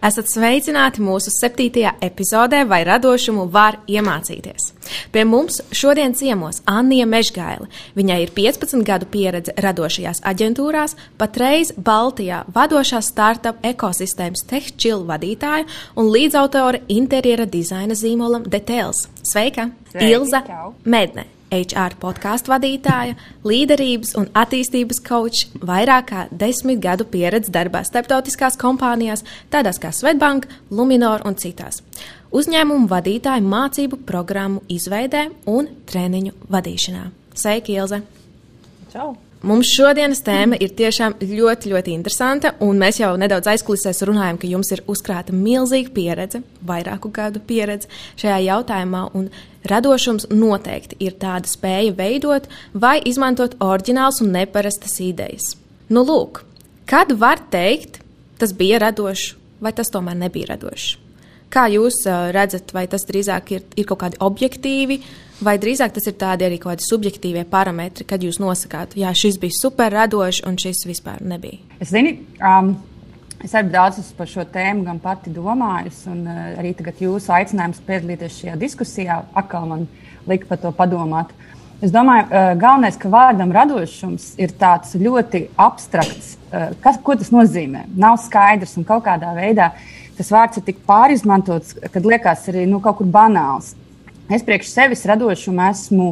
[0.00, 4.70] Esat sveicināti mūsu septītajā epizodē, vai radošumu var iemācīties.
[5.12, 7.68] Pie mums šodien ciemos Anija Mežgaila.
[7.98, 15.66] Viņai ir 15 gadu pieredze radošajās aģentūrās, patreiz Baltijā vadošā startup ekosistēmas TechChill vadītāja
[16.00, 19.04] un līdzautore interjera dizaina zīmolam Details.
[19.20, 19.68] Sveika!
[19.92, 20.42] Sveiki, Ilza.
[20.84, 21.28] Medne!
[21.50, 29.24] HR podkāstu vadītāja, līderības un attīstības kočs, vairāk kā desmit gadu pieredze darbā starptautiskās kompānijās,
[29.52, 31.82] tādās kā Svetbank, Luminor un citās.
[32.30, 37.08] Uzņēmumu vadītāju mācību programmu izveidē un treniņu vadīšanā.
[37.34, 38.04] Sveiki, Ilze!
[38.92, 39.16] Čau!
[39.40, 44.48] Mums šodienas tēma ir tiešām ļoti, ļoti interesanta, un mēs jau nedaudz aizkulisēs runājam, ka
[44.50, 47.88] jums ir uzkrāta milzīga pieredze, vairāku gadu pieredze
[48.20, 49.30] šajā jautājumā, un
[49.64, 55.54] radošums noteikti ir tāda spēja veidot vai izmantot oriģināls un neparastas idejas.
[55.88, 56.42] Nu, lūk,
[56.84, 58.02] kad var teikt,
[58.36, 60.98] tas bija radošs, vai tas tomēr nebija radošs?
[61.50, 65.00] Kā jūs uh, redzat, vai tas drīzāk ir, ir kaut kādi objektīvi,
[65.44, 69.56] vai drīzāk tas ir tādi arī kādi subjektīvie parametri, kad jūs nosakāt, jā, šis bija
[69.56, 71.60] super radošs un šis vispār nebija?
[71.82, 72.72] Es zinu, um,
[73.44, 77.82] es arī daudz par šo tēmu gan pati domājusi, un uh, arī tagad jūsu aicinājums
[77.86, 79.86] piedalīties šajā diskusijā atkal man
[80.30, 81.32] lika par to padomāt.
[81.80, 86.34] Es domāju, uh, galvenais, ka vārdam radošums ir tāds ļoti abstrakts.
[86.50, 87.86] Uh, kas, ko tas nozīmē?
[87.96, 89.72] Nav skaidrs un kaut kādā veidā
[90.20, 93.72] tas vārds ir tik pārizmantots, kad liekas arī nu, kaut kur banāls.
[94.30, 96.10] Es priekš sevis radošumu esmu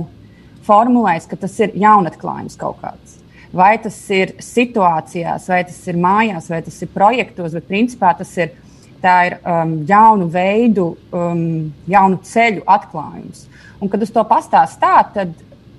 [0.67, 3.19] formulējis, ka tas ir jaunatklājums kaut kāds.
[3.55, 8.33] Vai tas ir situācijās, vai tas ir mājās, vai tas ir projektos, bet principā tas
[8.43, 8.51] ir,
[8.99, 13.47] ir um, jaunu veidu, um, jaunu ceļu atklājums.
[13.78, 15.39] Un, kad uz to pastāst tā, tad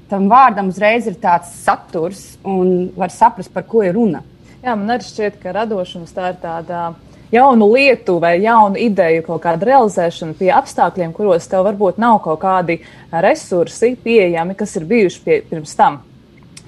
[0.09, 4.23] tam vārdam uzreiz ir tāds saturs un var saprast, par ko ir runa.
[4.63, 6.93] Jā, man arī šķiet, ka radošums tā ir tāda
[7.31, 12.41] jaunu lietu vai jaunu ideju kaut kāda realizēšana pie apstākļiem, kuros tev varbūt nav kaut
[12.43, 12.79] kādi
[13.11, 16.01] resursi pieejami, kas ir bijuši pie, pirms tam.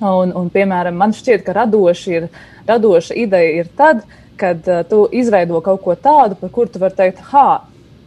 [0.02, 2.30] Un, un, piemēram, man šķiet, ka radoši ir,
[2.70, 4.02] radoša ideja ir tad,
[4.42, 7.62] kad uh, tu izveido kaut ko tādu, par kuru tu vari teikt, ha,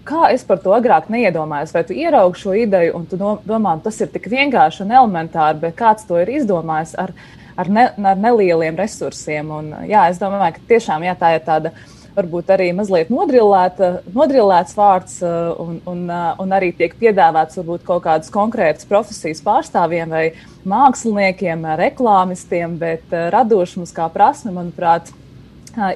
[0.06, 4.00] kā es par to agrāk neiedomājos, vai tu ieraugi šo ideju un tu domā, tas
[4.02, 7.14] ir tik vienkārši un elementāri, bet kāds to ir izdomājis ar,
[7.56, 9.54] ar, ne, ar nelieliem resursiem.
[9.54, 11.72] Un, jā, es domāju, ka tiešām jā, tā ir tāda
[12.14, 15.18] varbūt arī mazliet nodrillēts vārds,
[15.60, 16.04] un, un,
[16.40, 20.24] un arī tiek piedāvāts varbūt kaut kādas konkrētas profesijas pārstāvjiem vai
[20.68, 25.10] māksliniekiem, reklāmistiem, bet radošums kā prasme, manuprāt,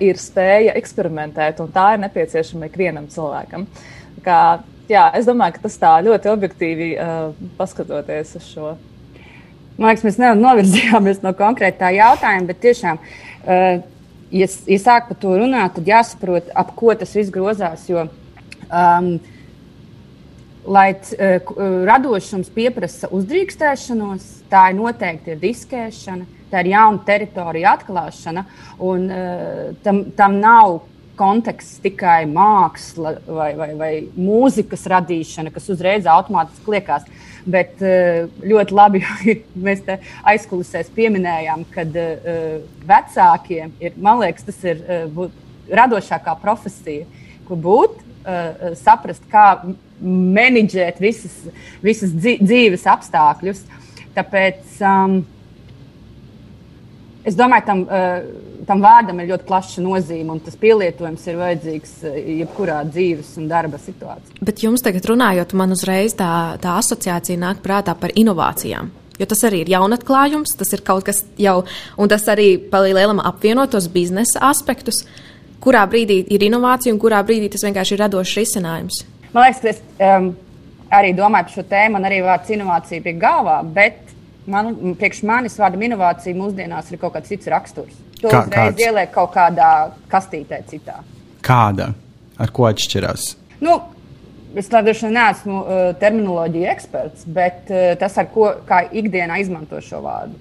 [0.03, 3.69] ir spēja eksperimentēt, un tā ir nepieciešama ikvienam cilvēkam.
[4.25, 4.41] Kā,
[4.91, 7.29] jā, es domāju, ka tas tā ļoti objektīvi uh,
[7.61, 8.73] paskatoties uz šo.
[9.79, 13.87] Man liekas, mēs novirzījāmies no konkrētā jautājuma, bet tiešām uh,
[14.33, 17.87] ja, ja sāk par to runāt, tad jāsaprot, ap ko tas viss grozās.
[17.91, 18.07] Jo,
[18.69, 19.13] um,
[20.69, 21.55] lai uh,
[21.89, 28.45] radošums pieprasa uzdrīkstēšanos, tā ir noteikti ir diskēšana, tā ir jauna teritorija atklāšana,
[28.85, 30.81] un uh, tam, tam nav
[31.19, 37.09] konteksts tikai māksla vai, vai, vai mūzikas radīšana, kas uzreiz automātiski liekas.
[37.49, 39.03] Bet eh, ļoti labi,
[39.67, 39.85] mēs
[40.29, 45.31] aizkulisēs pieminējām, ka uh, vecākiem ir, man liekas, tas ir uh,
[45.73, 47.07] radošākā profesija,
[47.49, 48.05] kur būt,
[48.77, 49.63] saprast, kā
[50.05, 51.33] menedžēt visas,
[51.81, 53.63] visas dzīves apstākļus.
[54.17, 55.15] Tāpēc um,
[57.29, 61.95] es domāju, tam, uh, tam vārdam ir ļoti plaša nozīme, un tas pielietojums ir vajadzīgs
[62.09, 64.41] uh, jebkurā dzīves un darba situācijā.
[64.45, 66.31] Bet jums tagad runājot, man uzreiz tā,
[66.63, 68.91] tā asociācija nāk prātā par inovācijām.
[69.19, 71.65] Jo tas arī ir jaunatklājums, tas ir kaut kas jau,
[71.99, 75.03] un tas arī palielinām apvienot tos biznesa aspektus,
[75.63, 79.01] kurā brīdī ir inovācija un kurā brīdī tas vienkārši ir radošs risinājums.
[79.33, 80.31] Man liekas, ka es um,
[80.95, 84.08] arī domāju par šo tēmu, man arī vārds inovācija pie galvā, bet
[84.51, 87.95] man, priekš manis vārdam inovācija mūsdienās ir kaut kāds cits raksturs.
[88.23, 91.01] To Kā, uzreiz ieliek kaut kādā kastītē citā.
[91.45, 91.93] Kāda?
[92.39, 93.31] Ar ko atšķirās?
[93.63, 93.79] Nu,
[94.59, 98.53] es vien neesmu uh, terminoloģija eksperts, bet uh, tas, ar ko
[98.93, 100.39] ikdienā izmanto šo vārdu.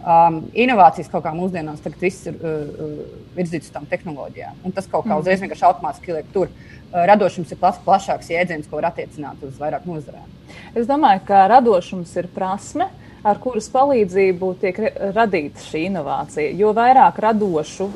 [0.00, 4.62] Um, inovācijas kaut kā mūsdienās tagad viss ir uh, uh, virzīts uz tām tehnoloģijām.
[4.64, 5.20] Un tas kaut kā mm.
[5.20, 6.48] uzreiz vienkārši automātiski liek tur.
[6.48, 10.24] Uh, radošums ir plas, plašāks jēdziens, ko var attiecināt uz vairāk nozarēm.
[10.72, 12.88] Es domāju, ka radošums ir prasme,
[13.26, 14.78] ar kuras palīdzību tiek
[15.14, 16.52] radīta šī inovācija.
[16.56, 17.88] Jo vairāk radošu,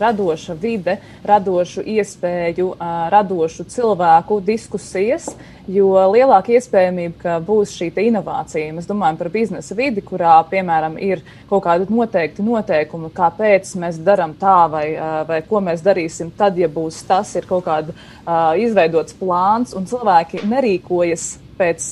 [0.00, 2.72] radoša vide, radošu iespēju,
[3.14, 5.30] radošu cilvēku diskusijas,
[5.70, 8.72] jo lielāka iespējamība, ka būs šī inovācija.
[8.74, 14.34] Mēs domājam par biznesa vidi, kurā, piemēram, ir kaut kādi noteikti noteikumi, kāpēc mēs darām
[14.40, 14.86] tā vai,
[15.28, 19.86] vai ko mēs darīsim tad, ja būs tas, ir kaut kāds uh, izveidots plāns un
[19.90, 21.30] cilvēki nerīkojas
[21.60, 21.86] pēc,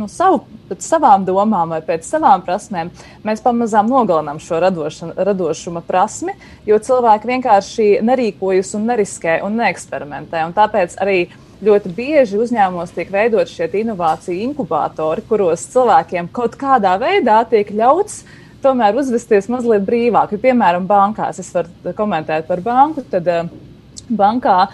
[0.00, 2.90] nu, savu, pēc savām domām vai pēc savām prasmēm,
[3.26, 6.34] mēs pamazām nogalinām šo radoša, radošuma prasmi,
[6.68, 10.46] jo cilvēki vienkārši nerīkojas un neriskē un neeksperimentē.
[10.48, 11.18] Un tāpēc arī
[11.64, 18.24] ļoti bieži uzņēmumos tiek veidot šie inovāciju inkubatori, kuros cilvēkiem kaut kādā veidā tiek ļauts
[18.64, 20.32] tomēr uzvesties mazliet brīvāk.
[20.34, 23.04] Ja, piemēram, bankās es varu komentēt par banku.
[23.12, 23.28] Tad,
[24.08, 24.66] bankā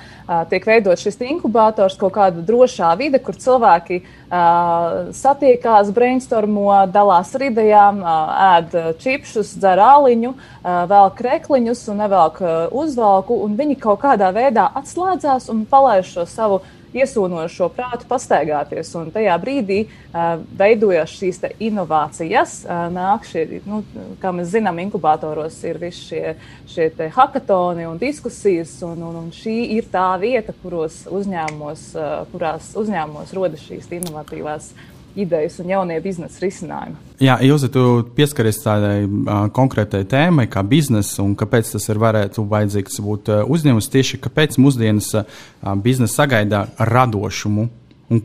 [0.50, 7.47] tiek veidots šis inkubators, kaut kāda drošā vide, kur cilvēki uh, satiekās, brainstormo, dalās ar
[7.49, 14.03] idejām, uh, ēd čipšus, dzer āliņu, uh, vēl krekliņus un nevelk uzvalku, un viņi kaut
[14.05, 16.62] kādā veidā atslēdzās un palaiž šo savu
[16.96, 18.92] iesūnošo prātu pastaigāties.
[18.98, 22.60] Un tajā brīdī uh, veidojas šīs inovācijas.
[22.66, 23.82] Uh, nāk šie, nu,
[24.22, 26.37] kā mēs zinām, inkubatoros ir visi šie,
[26.70, 28.76] šie hackathoni un diskusijas.
[28.87, 34.72] Un, un, un šī ir tā vieta, kuros uzņēmumos, uh, kurās uzņēmumos rodas šīs inovatīvās
[35.18, 36.96] idejas un jaunie biznesa risinājumi.
[37.20, 37.84] Jā, Ilze, tu
[38.16, 43.42] pieskaries tādai uh, konkrētai tēmai, kā biznesa, un kāpēc tas ir varētu vajadzīgs būt uh,
[43.50, 45.40] uzņēmums tieši kāpēc mūsdienas uh,
[45.84, 47.68] biznesa sagaida radošumu.
[48.10, 48.22] Un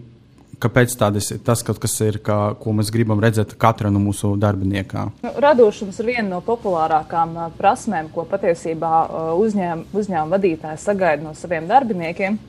[0.61, 5.09] kāpēc tādas, tas kaut kas ir, kā, ko mēs gribam redzēt katra no mūsu darbiniekā?
[5.25, 11.35] Nu, radošums ir viena no populārākām prasmēm, ko patiesībā uh, uzņēmuma uzņēm vadītāji sagaida no
[11.37, 12.39] saviem darbiniekiem.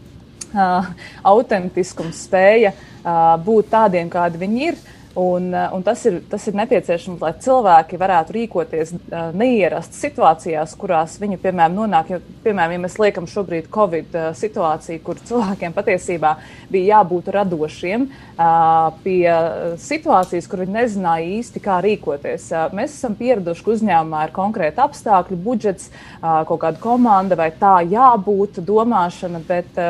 [0.56, 0.86] Uh,
[1.34, 4.84] autentiskums, spēja uh, būt tādiem, kādi viņi ir.
[5.16, 8.90] Un, un tas, ir, tas ir nepieciešams, lai cilvēki varētu rīkoties
[9.32, 12.10] neierastas situācijās, kurās viņi, piemēram, nonāk.
[12.12, 16.34] Jo, piemēram, ja mēs liekam šobrīd Covid situāciju, kur cilvēkiem patiesībā
[16.68, 18.04] bija jābūt radošiem
[19.06, 19.22] pie
[19.86, 22.50] situācijas, kur viņi nezināja īsti, kā rīkoties.
[22.76, 25.88] Mēs esam pieraduši, ka uzņēmumā ir konkrēti apstākļi, budžets,
[26.20, 29.40] kaut kāda komanda vai tā jābūt, domāšana.
[29.48, 29.80] Bet,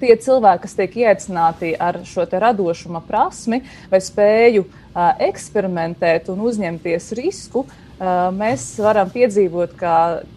[0.00, 7.12] tie cilvēki, kas tiek ieaicināti ar šo radošuma prasmi vai spēju uh, eksperimentēt un uzņemties
[7.18, 9.94] risku, uh, mēs varam piedzīvot, ka,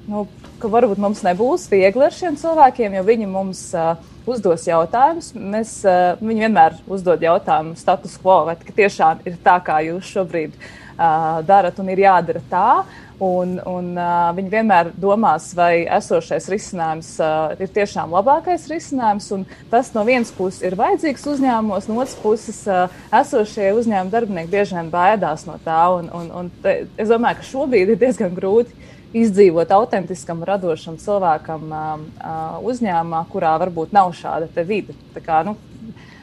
[0.10, 0.28] nu,
[0.62, 3.96] ka varbūt mums nebūs viegli ar šiem cilvēkiem, jo viņi mums uh,
[4.30, 5.34] uzdos jautājumus.
[5.36, 10.56] Mēs, uh, viņi vienmēr uzdod jautājumu status quo, vai tiešām ir tā, kā jūs šobrīd
[10.56, 12.68] uh, darat un ir jādara tā.
[12.80, 19.27] Uh, Un, un, uh, viņi vienmēr domās, vai esošais risinājums uh, ir tiešām labākais risinājums.
[19.68, 22.88] Tas no vienas puses ir vajadzīgs uzņēmumos, no otras puses uh,
[23.19, 25.81] esošie uzņēmuma darbinieki bieži vien baidās no tā.
[25.98, 28.88] Un, un, un te, es domāju, ka šobrīd ir diezgan grūti
[29.19, 34.95] izdzīvot autentiskam, radošam cilvēkam uh, uh, uzņēmumā, kurā varbūt nav šāda vide.
[35.19, 35.57] Kā, nu,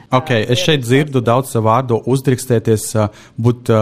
[0.09, 2.93] okay, es šeit dzirdu daudz vārdu uzdrīkstēties,
[3.37, 3.77] būt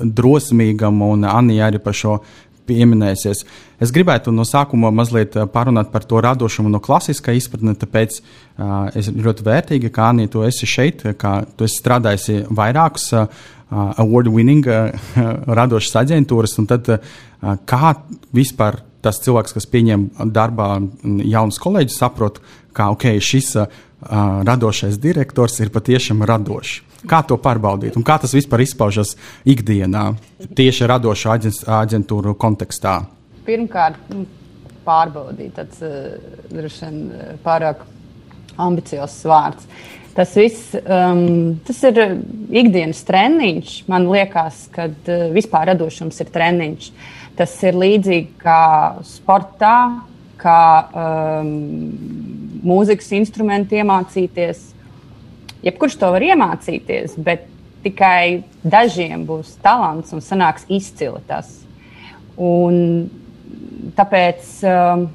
[0.00, 2.18] drosmīgam, un Anija arī par šo
[2.66, 3.42] pieminēsies.
[3.82, 8.88] Es gribētu no sākuma mazliet eh, parunāt par to radošumu no klasiskā izpratne, tāpēc uh,
[8.96, 13.26] es ļoti vērtīgi, ka Anī, tu esi šeit, ka tu esi strādājusi vairākus uh,
[14.02, 15.08] award-winning uh,
[15.58, 17.00] radošas aģentūras, un tad uh,
[17.68, 17.96] kā
[18.36, 20.70] vispār tas cilvēks, kas pieņem darbā
[21.22, 22.40] jaunus kolēģus, saprot,
[22.76, 23.68] ka okay, šis uh,
[24.46, 26.82] radošais direktors ir patiešām radošs.
[27.06, 29.14] Kā to pārbaudīt un kā tas vispār izpaužas
[29.46, 30.08] ikdienā,
[30.58, 31.36] tieši radošo
[31.80, 32.98] aģentūru kontekstā?
[33.46, 34.24] Pirmkārt, nu,
[34.86, 35.82] pārbaudīt, tas
[36.50, 36.98] droši vien
[37.44, 37.84] pārāk
[38.62, 39.68] ambiciozs vārds.
[40.16, 41.98] Tas viss um, tas ir
[42.56, 43.72] ikdienas treniņš.
[43.92, 46.86] Man liekas, ka uh, vispār radošums ir treniņš.
[47.36, 48.62] Tas ir līdzīgi kā
[49.04, 49.74] sportā,
[50.40, 51.50] kā um,
[52.64, 54.62] mūzikas instrumentu iemācīties
[55.66, 57.46] jebkurš to var iemācīties, bet
[57.84, 61.50] tikai dažiem būs talants un sanāks izcili tas.
[62.36, 63.08] Un
[63.96, 65.06] tāpēc, um,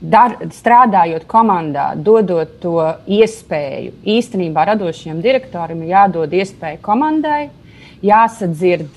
[0.00, 2.76] dar, strādājot komandā, dodot to
[3.10, 7.48] iespēju, īstenībā radošiem direktoriem ir jādod iespēja komandai,
[8.04, 8.88] jāsadzird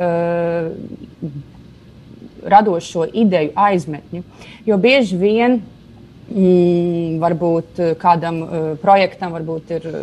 [0.00, 0.72] uh,
[2.48, 4.22] radošo ideju aizmetņu.
[4.66, 5.60] Jo bieži vien
[6.28, 9.94] Mm, varbūt eh, kādam uh, projektam varbūt ir uh,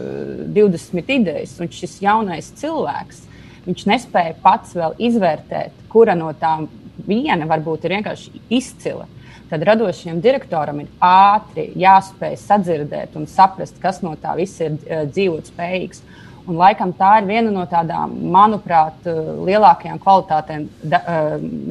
[0.42, 3.22] eh, 20 idejas, un šis jaunais cilvēks
[3.66, 6.66] nespēja pats vēl izvērtēt, kura no tām
[7.06, 9.06] viena varbūt ir vienkārši izcila.
[9.52, 15.06] Tad radošajam direktoram ir ātri jāspēj sadzirdēt un saprast, kas no tā visa ir uh,
[15.06, 16.02] dzīvot spējīgs.
[16.48, 21.00] Un, laikam tā ir viena no tādām, manuprāt, lielākajām kvalitātēm da,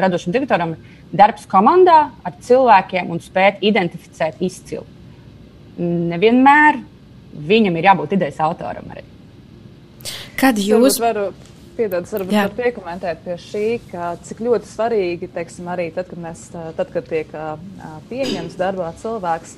[0.02, 0.74] radošam direktoram.
[1.14, 4.84] Darbs komandā ar cilvēkiem un spēt identificēt izcilu.
[5.78, 6.80] Nevienmēr
[7.34, 9.04] viņam ir jābūt idejas autoram arī.
[10.38, 11.30] Kad jūs varu
[11.74, 16.44] Piedod, varbūt var piekomentēt pie šī, ka cik ļoti svarīgi, teiksim, arī tad, kad, mēs,
[16.54, 17.32] tad, kad tiek
[18.10, 19.56] pieņemts darbā cilvēks,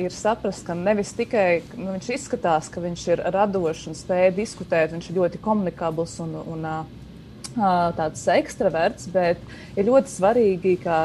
[0.00, 4.94] ir saprast, ka nevis tikai nu, viņš izskatās, ka viņš ir radošs un spēj diskutēt,
[4.94, 7.03] viņš ir ļoti komunikabls un, un, un
[7.54, 9.40] tāds ekstraverts, bet
[9.78, 10.96] ir ļoti svarīgi, ka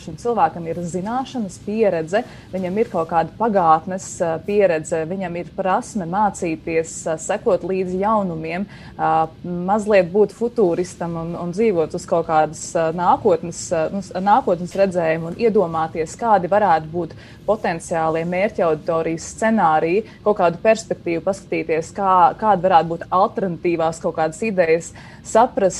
[0.00, 4.06] šim cilvēkam ir zināšanas, pieredze, viņam ir kaut kāda pagātnes
[4.46, 8.66] pieredze, viņam ir prasme mācīties, sekot līdzi jaunumiem,
[9.44, 16.16] mazliet būt futūristam un, un dzīvot uz kaut kādas nākotnes, nu, nākotnes redzējumu un iedomāties,
[16.20, 23.06] kādi varētu būt potenciālie mērķa auditorijas scenāriji, kaut kādu perspektīvu paskatīties, kā, kāda varētu būt
[23.12, 24.92] alternatīvās kaut kādas idejas,
[25.24, 25.73] saprast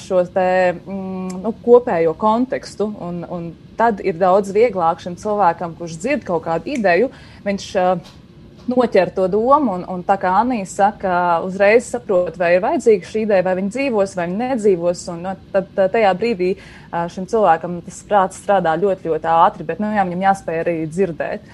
[0.00, 2.90] šo te, mm, nu, kopējo kontekstu.
[3.02, 3.46] Un, un
[3.78, 7.10] tad ir daudz vieglāk šim cilvēkam, kurš dzird kaut kādu ideju,
[7.46, 7.70] viņš
[8.70, 11.14] noķer to domu, un, un tā kā Anija saka,
[11.44, 15.06] uzreiz saprot, vai ir vajadzīga šī ideja, vai viņa dzīvos, vai viņa nedzīvos.
[15.12, 16.54] Un, nu, tad tajā brīdī
[17.12, 21.50] šim cilvēkam tas prāts strādā ļoti, ļoti ātri, bet nu, jā, viņam jāspēj arī dzirdēt.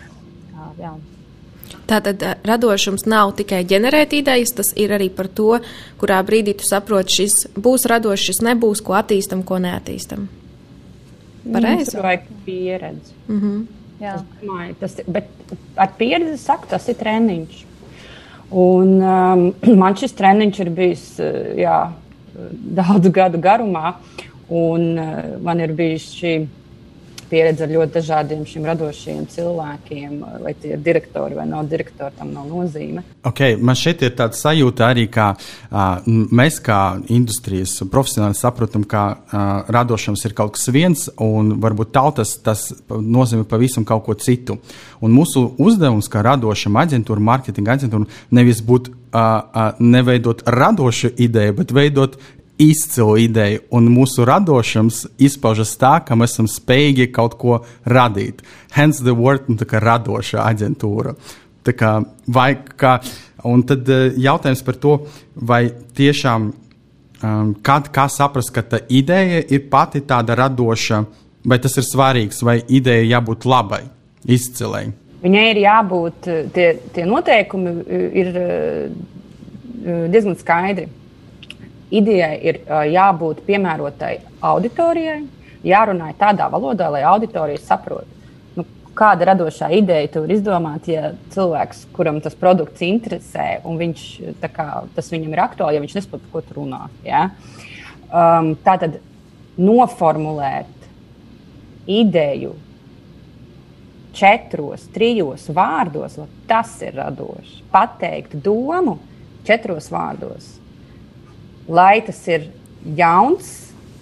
[0.80, 0.94] Jā.
[1.90, 5.58] Tātad radošums nav tikai ģenerēt idejas, tas ir arī par to,
[6.00, 10.28] kurā brīdī tu saproti, šis būs radošs, šis nebūs, ko attīstam, ko neattīstam.
[11.50, 11.90] Pareizi.
[11.90, 13.14] Tas vajag pieredzi.
[13.28, 13.66] Mm -hmm.
[14.00, 14.14] Jā.
[14.14, 15.26] Es domāju, tas ir, bet
[15.76, 17.64] ar pieredzi saku, tas ir treniņš.
[18.50, 21.20] Un um, man šis treniņš ir bijis
[21.56, 21.92] jā,
[22.80, 23.94] daudzu gadu garumā,
[24.48, 26.46] un uh, man ir bijis šī
[27.30, 32.32] pieredze ar ļoti dažādiem šiem radošiem cilvēkiem, vai tie ir direktori vai nav direktori, tam
[32.34, 33.04] nav nozīme.
[33.26, 36.80] Okay, man šeit ir tāds sajūta arī, ka uh, mēs kā
[37.12, 43.46] industrijas profesionāli saprotam, ka uh, radošums ir kaut kas viens, un varbūt tautas tas nozīmē
[43.48, 44.58] pavisam kaut ko citu.
[45.00, 51.56] Un mūsu uzdevums kā radošam aģentūram, mārketinga aģentūram, nevis būt uh, uh, neveidot radošu ideju,
[51.62, 52.18] bet veidot
[52.60, 58.42] izcilu ideju, un mūsu radošums izpaužas tā, ka mēs esam spējīgi kaut ko radīt.
[58.76, 61.14] Hence the word, nu, tā kā radoša aģentūra.
[61.66, 61.94] Tā kā,
[62.28, 62.50] vai
[62.80, 62.98] kā,
[63.48, 64.94] un tad eh, jautājums par to,
[65.36, 65.62] vai
[65.96, 71.02] tiešām, um, kad, kā saprast, ka tā ideja ir pati tāda radoša,
[71.48, 73.82] vai tas ir svarīgs, vai ideja jābūt labai,
[74.28, 74.86] izcilai.
[75.20, 77.74] Viņai ir jābūt, tie, tie noteikumi
[78.16, 78.30] ir
[79.80, 80.88] diezgan skaidri
[81.90, 82.60] idejai ir
[82.92, 84.14] jābūt piemērotai
[84.46, 85.20] auditorijai,
[85.66, 88.08] jārunā tādā valodā, lai auditorija saprotu.
[88.56, 88.64] Nu,
[88.96, 94.06] kāda radošā ideja tu vari izdomāt, ja cilvēks, kuram tas produkts interesē, un viņš,
[94.54, 96.86] kā, tas viņam ir aktuāli, ja viņš nesaprot, ko tu runā.
[97.06, 97.28] Ja?
[98.10, 98.98] Um, tā tad
[99.60, 100.76] noformulēt
[101.90, 102.54] ideju
[104.16, 106.16] četros, trijos vārdos,
[106.50, 107.60] tas ir radoši.
[107.70, 108.98] Pateikt domu
[109.46, 110.59] četros vārdos
[111.70, 112.50] lai tas ir
[112.98, 113.50] jauns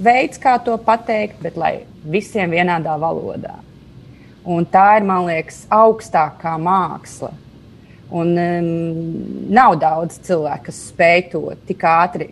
[0.00, 1.74] veids, kā to pateikt, bet lai
[2.08, 3.58] visiem vienādā valodā.
[4.48, 7.34] Un tā ir, man liekas, augstākā māksla.
[8.08, 8.68] Un um,
[9.52, 12.30] nav daudz cilvēku, kas spēj to tik ātri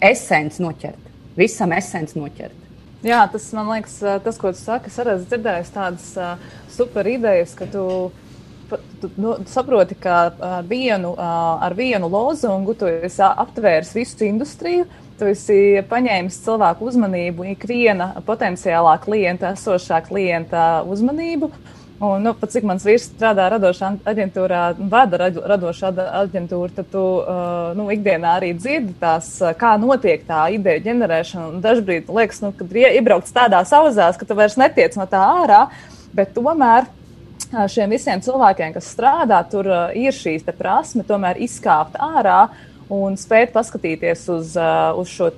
[0.00, 2.62] esens noķert, visam esens noķert.
[3.04, 7.06] Jā, tas man liekas, tas, ko tu saki, es arī esmu dzirdējis tādas uh, super
[7.06, 7.84] idejas, ka tu
[9.00, 14.86] tu nu, saproti, ka ar vienu, ar vienu lozungu tu esi aptvērs visu industriju.
[15.16, 15.58] Tu esi
[15.88, 21.48] paņēmis cilvēku uzmanību, ikviena potenciālā klienta, esošā klienta uzmanību.
[21.96, 24.60] Un, nu, pat cik mans vīrs strādā radošā aģentūrā,
[24.92, 30.84] vada radošu aģentūru, tad tu uh, nu, ikdienā arī dzirdi tās, kā notiek tā ideja
[30.90, 31.62] ģenerēšana.
[31.64, 35.62] Dažbrīd liekas, nu, kad ir iebraukts tādā sauzās, ka tu vairs netiec no tā ārā,
[36.12, 36.90] bet tomēr
[37.70, 42.46] šiem visiem cilvēkiem, kas strādā, tur ir šīs prasme tomēr izkāpt ārā
[42.92, 45.30] un spēt paskatīties uz, uz šo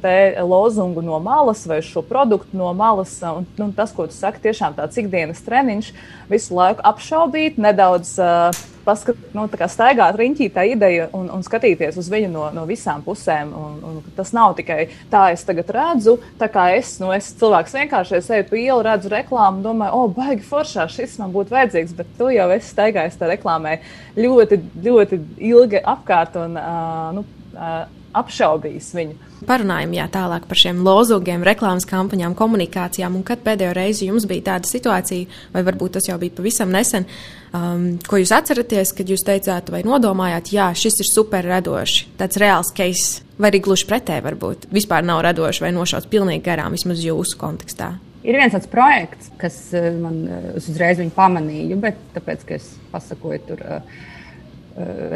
[0.45, 3.17] lozungu no malas vai šo produktu no malas.
[3.25, 5.93] Un, nu, tas, ko tu saki, tiešām tāds ikdienas treniņš,
[6.29, 8.53] visu laiku apšaubīt, nedaudz uh,
[8.89, 13.53] paskat, nu, staigāt riņķī tā ideja un, un skatīties uz viņu no, no visām pusēm.
[13.53, 17.77] Un, un tas nav tikai tā, es tagad redzu, tā kā es, nu, es cilvēks
[17.79, 21.55] vienkārši es eju pa ielu, redzu reklāmu, domāju, o, oh, baigi foršā, šis man būtu
[21.55, 23.79] vajadzīgs, bet tu jau esi staigājis tā reklāmai
[24.19, 26.41] ļoti, ļoti ilgi apkārt.
[26.41, 27.87] Un, uh, nu, uh,
[28.19, 29.28] apšaubījis viņu.
[29.47, 33.15] Parunājam jā, tālāk par šiem lozungiem, reklāmas kampaņām, komunikācijām.
[33.21, 37.07] Un kad pēdējo reizi jums bija tāda situācija, vai varbūt tas jau bija pavisam nesen,
[37.55, 42.41] um, ko jūs atceraties, kad jūs teicāt vai nodomājāt, jā, šis ir super radoši, tāds
[42.43, 47.05] reāls case, vai arī gluži pretēji varbūt vispār nav radoši vai nošauts pilnīgi garām, vismaz
[47.07, 47.95] jūsu kontekstā?
[48.27, 53.45] Ir viens tāds projekts, kas uh, man uh, uzreiz pamanīja, bet tāpēc, ka es pasakoju
[53.53, 53.63] tur.
[53.63, 54.07] Uh,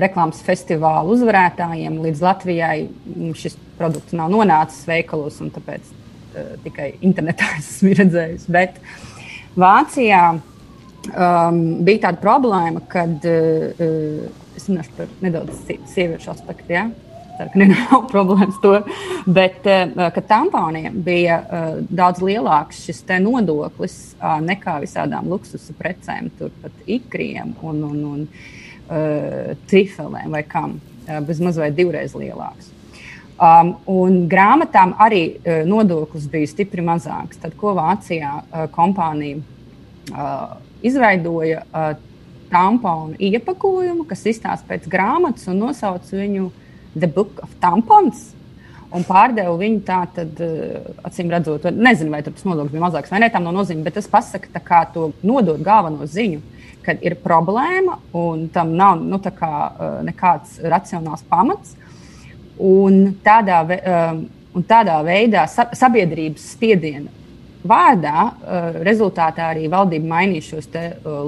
[0.02, 2.76] reklāmas festivāla uzvarētājiem līdz Latvijai
[3.38, 8.48] šis produkts nav nonācis veikalos, un tāpēc uh, tikai internetā esmu redzējis.
[8.52, 8.80] Bet
[9.58, 13.86] Vācijā um, bija tāda problēma, kad uh,
[14.56, 16.72] es runāšu par nedaudz sieviešu aspektu.
[16.74, 16.88] Ja?
[17.38, 18.74] Ka nav problēmas to.
[19.26, 26.82] Bet, uh, tamponiem bija uh, daudz lielāks šis nodoklis uh, nekā visādām luksusa precēm, turpat
[26.90, 28.58] ikriem un, un, un uh,
[29.70, 32.72] trifelēm vai kam, uh, bezmaz vai divreiz lielāks.
[33.42, 37.40] Um, un grāmatām arī uh, nodoklis bija stipri mazāks.
[37.42, 39.40] Tad, ko Vācijā uh, kompānija
[40.12, 40.52] uh,
[40.84, 41.94] izveidoja uh,
[42.52, 46.50] tamponu iepakojumu, kas izstāsta pēc grāmatas un nosauc viņu
[46.92, 48.28] The Book of Tampons.
[48.92, 53.24] Un pārdevu viņu tā, tad, uh, acīm redzot, nezinu, vai tas nodoklis bija mazāks vai
[53.24, 56.44] ne, tam nav nozīme, bet tas pasaka, kā to nodot galveno ziņu
[56.84, 59.54] kad ir problēma un tam nav nu, kā,
[60.06, 61.76] nekāds racionāls pamats.
[62.62, 63.62] Un tādā,
[64.52, 67.10] un tādā veidā sabiedrības spiediena
[67.66, 68.26] vārdā
[68.82, 70.68] rezultātā arī valdība mainīja šos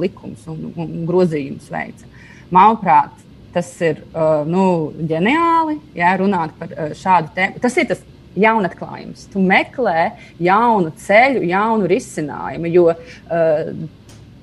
[0.02, 2.10] likumus un, un grozījumus veica.
[2.54, 3.14] Manuprāt,
[3.54, 4.02] tas ir
[4.50, 4.66] nu,
[4.98, 7.62] ģeniāli jā, runāt par šādu tēmu.
[7.62, 8.02] Tas ir tas
[8.38, 9.28] jaunatklājums.
[9.32, 10.08] Tu meklē
[10.42, 13.70] jaunu ceļu, jaunu risinājumu, jo uh,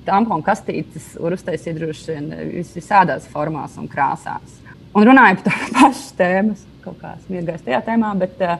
[0.06, 4.60] tamponu kastītes var uztaisīt droši vien vis, visādās formās un krāsās.
[4.92, 8.56] Un runāju par tādu pašu tēmu, kaut kā smiegais tajā tēmā, bet uh,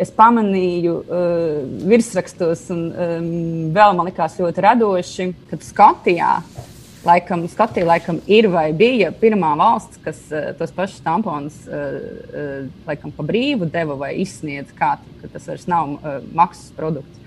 [0.00, 1.56] es pamanīju uh,
[1.90, 3.32] virsrakstos, un um,
[3.74, 6.36] vēl man likās ļoti radoši, kad Skotijā.
[7.02, 12.52] Laikam, Skotija laikam ir vai bija pirmā valsts, kas uh, tos pašus tamponus uh, uh,
[12.86, 14.94] laikam pa brīvu deva vai izsniedz, kā
[15.24, 17.21] tas vairs nav uh, maksas produkts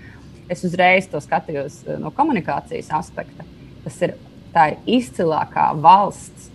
[0.52, 3.46] es uzreiz to skatījos eh, no komunikācijas aspekta.
[3.84, 4.16] Tas ir,
[4.56, 6.50] ir izcilākā valsts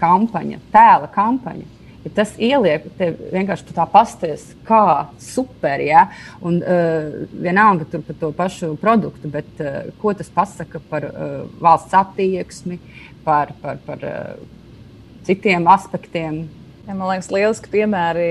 [0.00, 1.72] kampaņa, tēla kampaņa.
[2.06, 6.04] Ja tas ieliek, tev vienkārši tā pasties, kā super, ja?
[6.38, 11.32] un uh, vienalga tur par to pašu produktu, bet uh, ko tas pasaka par uh,
[11.58, 12.78] valsts attieksmi,
[13.26, 14.38] par, par, par uh,
[15.26, 16.44] citiem aspektiem,
[16.86, 18.26] Ja, man liekas, lieliski piemēri.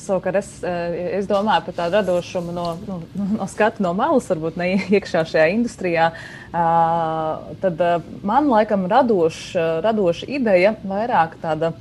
[0.00, 4.70] Savukārt, es, es domāju par tādu radošumu no, no, no skatu no malas, varbūt ne
[4.96, 6.08] iekšā šajā industrijā.
[6.52, 7.82] Tad
[8.24, 11.74] man laikam radoša, radoša ideja vairāk tāda.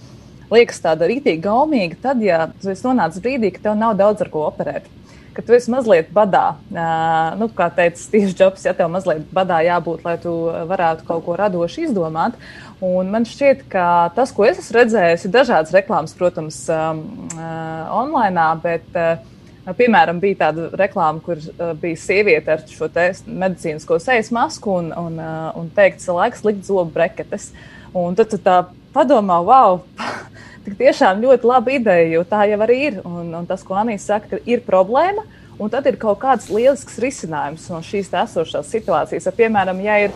[0.51, 4.49] Liekas tāda rītīgi gaumīga, tad, ja tu nonāc brīdī, ka tev nav daudz ar ko
[4.49, 4.89] operēt
[5.31, 6.57] ka tu esi mazliet badā.
[6.71, 10.33] Uh, nu, kā teica Steve's Jobs, ja tev mazliet badā jābūt, lai tu
[10.71, 12.35] varētu kaut ko radoši izdomāt.
[12.81, 17.03] Un man šķiet, ka tas, ko es esmu redzējis, ir dažādas reklāmas, protams, um,
[17.35, 23.99] uh, online, bet, uh, piemēram, bija tāda reklāma, kur uh, bija sieviete ar šo medicīnisko
[24.01, 27.51] sejas masku un, un, uh, un teikts, laiks likt zobu breketes.
[27.93, 28.63] Un tad tu tā
[28.95, 29.83] padomā, wow!
[30.65, 32.99] tik tiešām ļoti laba ideja, jo tā jau arī ir.
[33.05, 35.25] Un, un tas, ko Anīs saka, ka ir problēma.
[35.61, 39.27] Un tad ir kaut kāds lielisks risinājums no šīs esošās situācijas.
[39.29, 40.15] Ja, piemēram, ja ir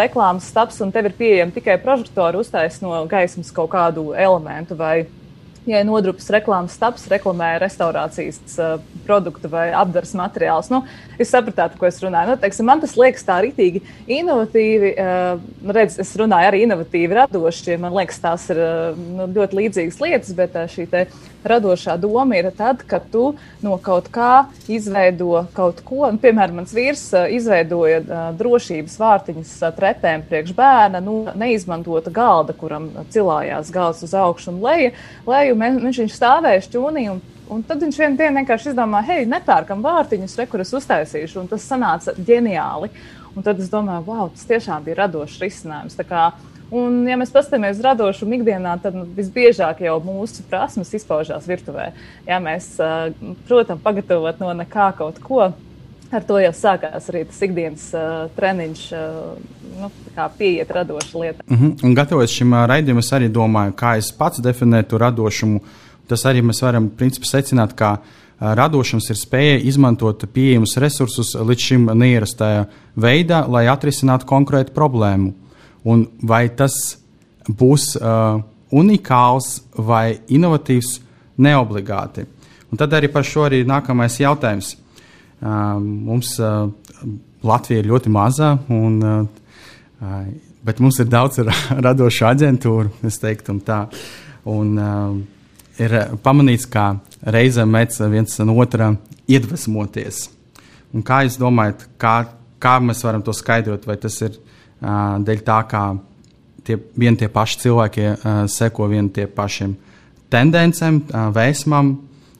[0.00, 5.06] reklāmas stāsts un tev ir pieejama tikai prožektori, uztaisīt no gaismas kaut kādu elementu vai
[5.68, 10.70] ja nodrupas reklāmas stāsts reklamē restaurācijas uh, produktu vai apgādes materiālus.
[10.72, 10.82] Nu,
[11.20, 12.32] es sapratu, ko es runāju.
[12.32, 13.82] Nu, teiksim, man tas liekas tā rītīgi
[14.20, 14.92] inovatīvi.
[14.94, 17.76] Uh, redz, es runāju arī inovatīvi, radoši.
[17.82, 20.88] Man liekas, tās ir uh, nu, ļoti līdzīgas lietas, bet šī
[21.44, 26.04] radošā doma ir tad, kad tu no kaut kā izveido kaut ko.
[26.08, 32.12] Un, piemēram, mans vīrs uh, izveidoja uh, drošības vārtiņus uh, trepēm priekš bērna, nu, neizmantota
[32.14, 34.94] galda, kuram cilājās galds uz augšu un leju.
[35.28, 37.06] leju viņš, viņš stāvēja šķūnī.
[37.14, 41.42] Un, un tad viņš vienā dienā vienkārši izdomāja, hei, nepērkam vārtiņus, re, kurus uztaisīšu.
[41.42, 42.92] Un tas sanāca ģeniāli.
[43.30, 45.94] Un tad es domāju, wow, tas tiešām bija radošs risinājums.
[46.70, 51.88] Un, ja mēs paskatāmies uz radošumu ikdienā, tad nu, visbiežāk jau mūsu prasmes izpaužās virtuvē.
[52.28, 52.76] Ja mēs,
[53.48, 55.48] protams, pagatavot no nekā kaut ko,
[56.10, 61.44] ar to jau sākās arī tas ikdienas uh, treniņš, uh, nu, kā pieiet radoša lieta.
[61.48, 61.84] Mm -hmm.
[61.86, 65.60] Un gatavoties šim uh, raidījumam, es arī domāju, kā es pats definētu radošumu.
[66.06, 67.98] Tas arī mēs varam principā secināt, ka uh,
[68.40, 72.64] radošums ir spēja izmantot pieejamus resursus līdz šim neierastajā
[72.96, 75.32] veidā, lai atrisinātu konkrētu problēmu.
[75.88, 76.74] Un vai tas
[77.48, 78.40] būs uh,
[78.70, 80.98] unikāls vai inovatīvs,
[81.40, 82.26] neobligāti.
[82.70, 84.74] Un tad arī par šo arī nākamais jautājums.
[85.40, 86.34] Mums
[87.42, 88.98] Latvija ir ļoti maza, un,
[90.68, 91.40] bet mums ir daudz
[91.86, 93.80] radošu aģentūru, es teiktu, un tā.
[94.50, 94.76] Un,
[95.80, 96.92] ir pamanīts, ka
[97.24, 98.92] reizēm mēdz viens no otra
[99.30, 100.28] iedvesmoties.
[100.94, 102.14] Un kā jūs domājat, kā,
[102.60, 103.86] kā mēs varam to skaidrot?
[103.88, 105.82] Vai tas ir uh, dēļ tā, ka
[106.64, 109.74] tie vien tie paši cilvēki uh, seko vien tie pašiem
[110.30, 111.94] tendencēm, uh, vēsmam,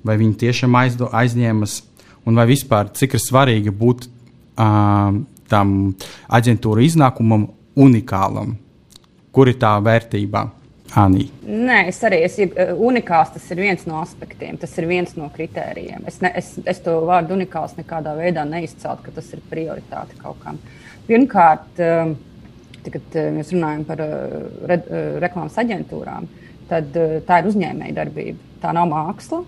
[0.07, 1.81] vai viņi tiešām aizdo, aizņemas,
[2.29, 5.18] un vai vispār cik ir svarīgi būt uh,
[5.50, 5.76] tam
[6.31, 7.48] aģentūra iznākumam
[7.81, 8.55] unikālam,
[9.35, 10.48] kur ir tā vērtība.
[10.98, 11.29] Anī.
[11.46, 13.29] Nē, es arī esmu unikāls.
[13.37, 16.03] Tas ir viens no aspektiem, tas ir viens no kritērijiem.
[16.11, 20.40] Es, ne, es, es to vārdu unikāls nekādā veidā neizceltu, ka tas ir prioritāte kaut
[20.42, 20.59] kam.
[21.07, 21.79] Pirmkārt,
[22.88, 24.01] kad mēs runājam par
[24.71, 24.79] re,
[25.23, 26.29] reklāmas aģentūrām,
[26.71, 26.95] tad
[27.27, 28.38] tā ir uzņēmēja darbība.
[28.62, 29.43] Tā nav māksla.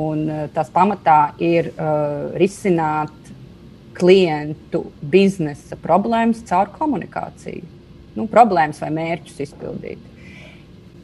[0.00, 0.22] Un
[0.54, 3.30] tās pamatā ir uh, risināt
[3.98, 7.66] klientu biznesa problēmas caur komunikāciju.
[8.14, 10.04] Nu, problēmas vai mērķus izpildīt.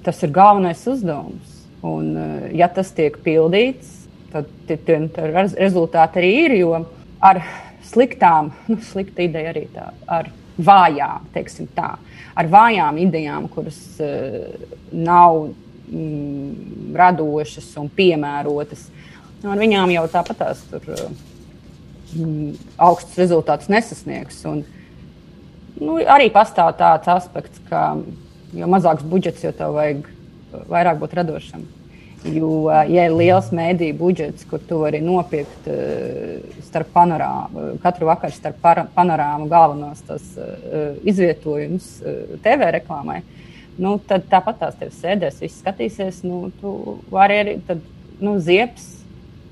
[0.06, 1.56] Tas ir galvenais uzdevums.
[1.86, 5.00] Un, uh, ja tas tiek pildīts, tad tie
[5.58, 6.56] rezultāti arī ir.
[6.62, 6.84] Jo
[7.20, 7.42] ar
[7.86, 11.94] sliktām, nu, slikta ideja arī tā, ar vājām, teiksim tā,
[12.36, 15.48] ar vājām idejām, kuras uh, nav
[15.90, 18.86] mm, radošas un piemērotas.
[19.42, 20.86] Nu, ar viņām jau tāpat tās tur
[22.16, 22.56] mm,
[22.88, 24.40] augstus rezultātus nesasniegs.
[24.48, 24.64] Un,
[25.80, 27.92] nu, arī pastāv tāds aspekts, ka
[28.56, 30.06] jo mazāks budžets, jo tev vajag
[30.70, 31.66] vairāk būt radošam.
[32.24, 35.68] Jo, ja ir liels mēdīņu budžets, kur tu vari nopirkt
[36.66, 38.58] starp panorāmu, katru vakaru starp
[38.96, 40.24] panorāmu galvenos tas,
[41.06, 41.90] izvietojumus
[42.42, 43.20] TV reklāmai,
[43.78, 46.22] nu, tad tāpat tās tev sēdēs, viss skatīsies.
[46.26, 47.84] Nu, tu vari arī, tad,
[48.22, 48.94] nu, ziepes.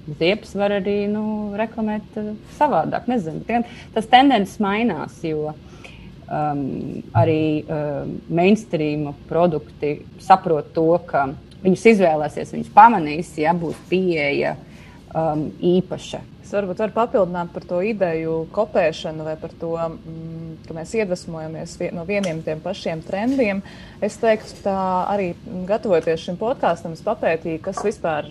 [0.04, 2.18] Ziepes var arī nu, reklamēt
[2.58, 3.06] savādāk.
[3.08, 3.62] Nezinu,
[3.94, 5.54] tas tendences mainās, jo
[6.28, 6.60] um,
[7.16, 11.30] arī um, mainstream produkti saprot to, ka
[11.64, 14.54] viņus izvēlēsies, viņus pamanīs, ja būs pieeja
[15.14, 20.74] um, īpaša Es varbūt varu papildināt par to ideju kopēšanu vai par to, mm, ka
[20.76, 23.62] mēs iedvesmojamies no vieniem tiem pašiem trendiem.
[24.04, 24.76] Es teiktu, tā
[25.08, 25.30] arī
[25.64, 28.28] gatavoties šim podkāstam, es papētīju, kas vispār,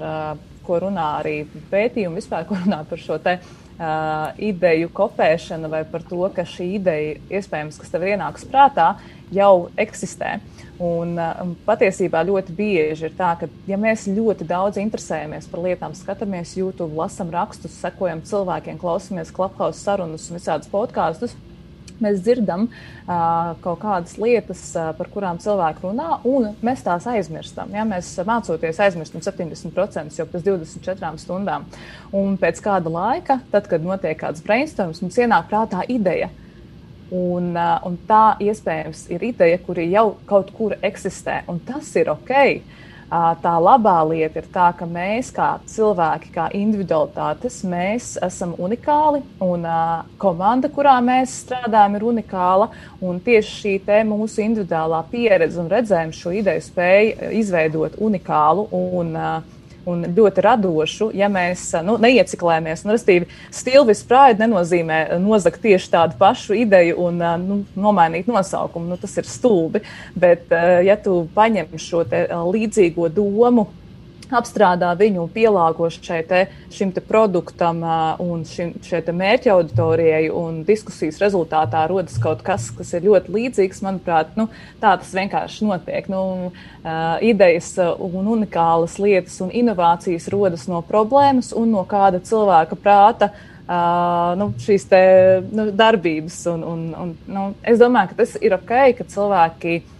[0.64, 1.40] ko runā arī
[1.74, 6.70] pētījumi, vispār, ko runā par šo te uh, ideju kopēšanu vai par to, ka šī
[6.78, 8.92] ideja, iespējams, kas tev ienāks prātā,
[9.34, 10.38] jau eksistē.
[10.82, 15.94] Un, um, patiesībā ļoti bieži ir tā, ka, ja mēs ļoti daudz interesējamies par lietām,
[15.94, 21.36] skatāmies YouTube, lasām rakstus, sekojam cilvēkiem, klausāmies klapkausa sarunas un visādus podkāstus,
[22.02, 27.74] mēs dzirdam uh, kaut kādas lietas, uh, par kurām cilvēki runā, un mēs tās aizmirstam.
[27.76, 27.86] Ja?
[27.88, 31.68] Mēs mācoties aizmirstam 70% jau pēc 24 stundām.
[32.18, 36.34] Un pēc kāda laika, tad, kad notiek kāds brainstorms, mums ienāk prātā ideja.
[37.14, 42.10] Un, uh, un tā iespējams ir ideja, kura jau kaut kur eksistē, un tas ir
[42.10, 42.34] ok.
[42.34, 42.80] Uh,
[43.14, 49.68] Tā labā lieta ir tā, ka mēs, kā cilvēki, kā individualitātes, mēs esam unikāli un
[49.70, 52.72] uh, komanda, kurā mēs strādājam, ir unikāla.
[53.04, 59.36] Tieši šī mūsu individuālā pieredze un redzējums šo ideju spēja izveidot unikālu un uh,
[59.90, 62.86] un ļoti radošu, ja mēs nu, neieciklējamies.
[62.86, 68.94] Nu, Restīvi, stilvis pride nenozīmē nozagt tieši tādu pašu ideju un nu, nomainīt nosaukumu.
[68.94, 69.84] Nu, tas ir stulbi.
[70.16, 70.52] Bet,
[70.86, 72.04] ja tu paņem šo
[72.54, 73.68] līdzīgo domu,
[74.38, 75.88] apstrādā viņu un pielāgo
[76.28, 76.42] te,
[76.74, 77.84] šim te produktam
[78.24, 80.28] un šim, šai mērķa auditorijai,
[80.68, 83.84] diskusijas rezultātā rodas kaut kas, kas ir ļoti līdzīgs.
[83.86, 84.50] Manuprāt, nu,
[84.82, 86.10] tā tas vienkārši notiek.
[86.12, 86.52] Nu,
[87.24, 93.34] idejas un unikālas lietas un inovācijas rodas no problēmas un no kāda cilvēka prāta.
[93.64, 95.00] Uh, nu, šīs te,
[95.56, 96.42] nu, darbības.
[96.52, 99.93] Un, un, un, nu, es domāju, ka tas ir ok, ka cilvēki uh,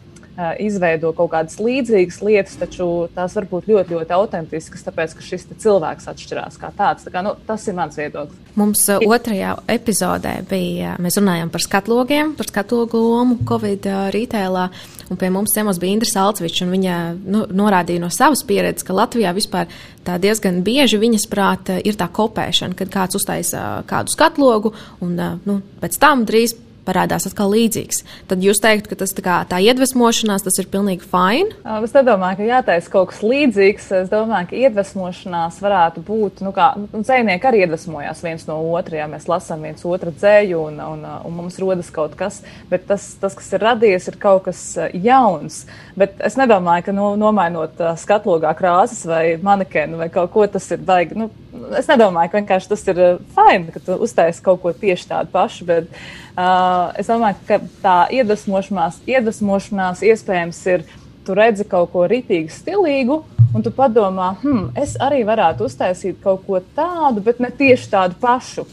[0.62, 5.46] izveido kaut kādas līdzīgas lietas, taču tās var būt ļoti, ļoti autentiskas, tāpēc ka šis
[5.62, 7.06] cilvēks atšķirās kā tāds.
[7.06, 8.40] Tā kā, nu, tas ir mans viedoklis.
[8.58, 14.68] Mums otrajā epizodē bija, mēs runājām par skatlogiem, par skatlogu lomu Covid rītēlā,
[15.14, 18.98] un pie mums ciemos bija Indra Salceviča, un viņa nu, norādīja no savas pieredzes, ka
[18.98, 19.70] Latvijā vispār
[20.06, 24.74] tā diezgan bieži viņas prāta ir tā kopēšana, kad kāds uztaisa kādu skatlogu,
[25.06, 28.02] un nu, pēc tam drīz parādās atkal līdzīgs.
[28.30, 31.56] Tad jūs teiktu, ka tas tā, kā, tā iedvesmošanās tas ir pilnīgi fini.
[31.84, 33.90] Es nedomāju, ka jātaisa kaut kas līdzīgs.
[34.04, 39.00] Es domāju, ka iedvesmošanās varētu būt, nu, kā nu, dzinieki arī iedvesmojās viens no otra,
[39.02, 42.42] ja mēs lasām viens otru dzēju un, un, un mums rodas kaut kas,
[42.72, 45.64] bet tas, tas, kas ir radies, ir kaut kas jauns.
[46.00, 50.84] Bet es nedomāju, ka nu, nomainot skatlogā krāsas vai manekenu vai kaut ko tas ir
[50.84, 51.18] baigi.
[51.20, 51.30] Nu,
[51.78, 53.02] es nedomāju, ka vienkārši tas ir
[53.36, 55.68] fini, ka tu uztaisi kaut ko tieši tādu pašu.
[55.70, 60.86] Bet, uh, Uh, es domāju, ka tā iedvesmošanās, iedvesmošanās iespējams ir,
[61.24, 63.20] tu redzi kaut ko rītīgi stilīgu,
[63.54, 68.18] un tu padomā, hmm, es arī varētu uztaisīt kaut ko tādu, bet ne tieši tādu
[68.22, 68.66] pašu.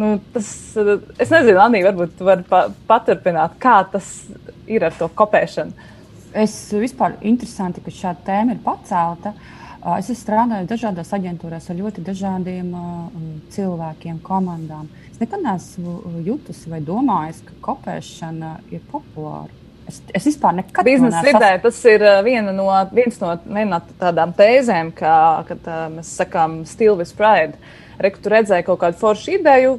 [0.00, 0.48] Nu, tas,
[1.20, 4.08] es nezinu, Anī, varbūt tu vari pa, paturpināt, kā tas
[4.64, 5.92] ir ar to kopēšanu.
[6.36, 9.36] Es vispār interesanti, ka šāda tēma ir pacelta.
[10.00, 14.88] Es strādāju dažādās aģentūrās ar ļoti dažādiem uh, cilvēkiem, komandām.
[14.88, 19.48] Uh, Es nekad neesmu uh, jutusi vai domājis, ka kopēšana ir populāra.
[19.88, 23.94] Es, es vispār nekad biznesa vidē tas ir uh, viena no, viens no, viena no
[23.96, 25.14] tādām tēzēm, kā,
[25.48, 27.56] kad uh, mēs sakām, still with pride.
[28.04, 29.70] Reku tu redzēji kaut kādu foršu ideju,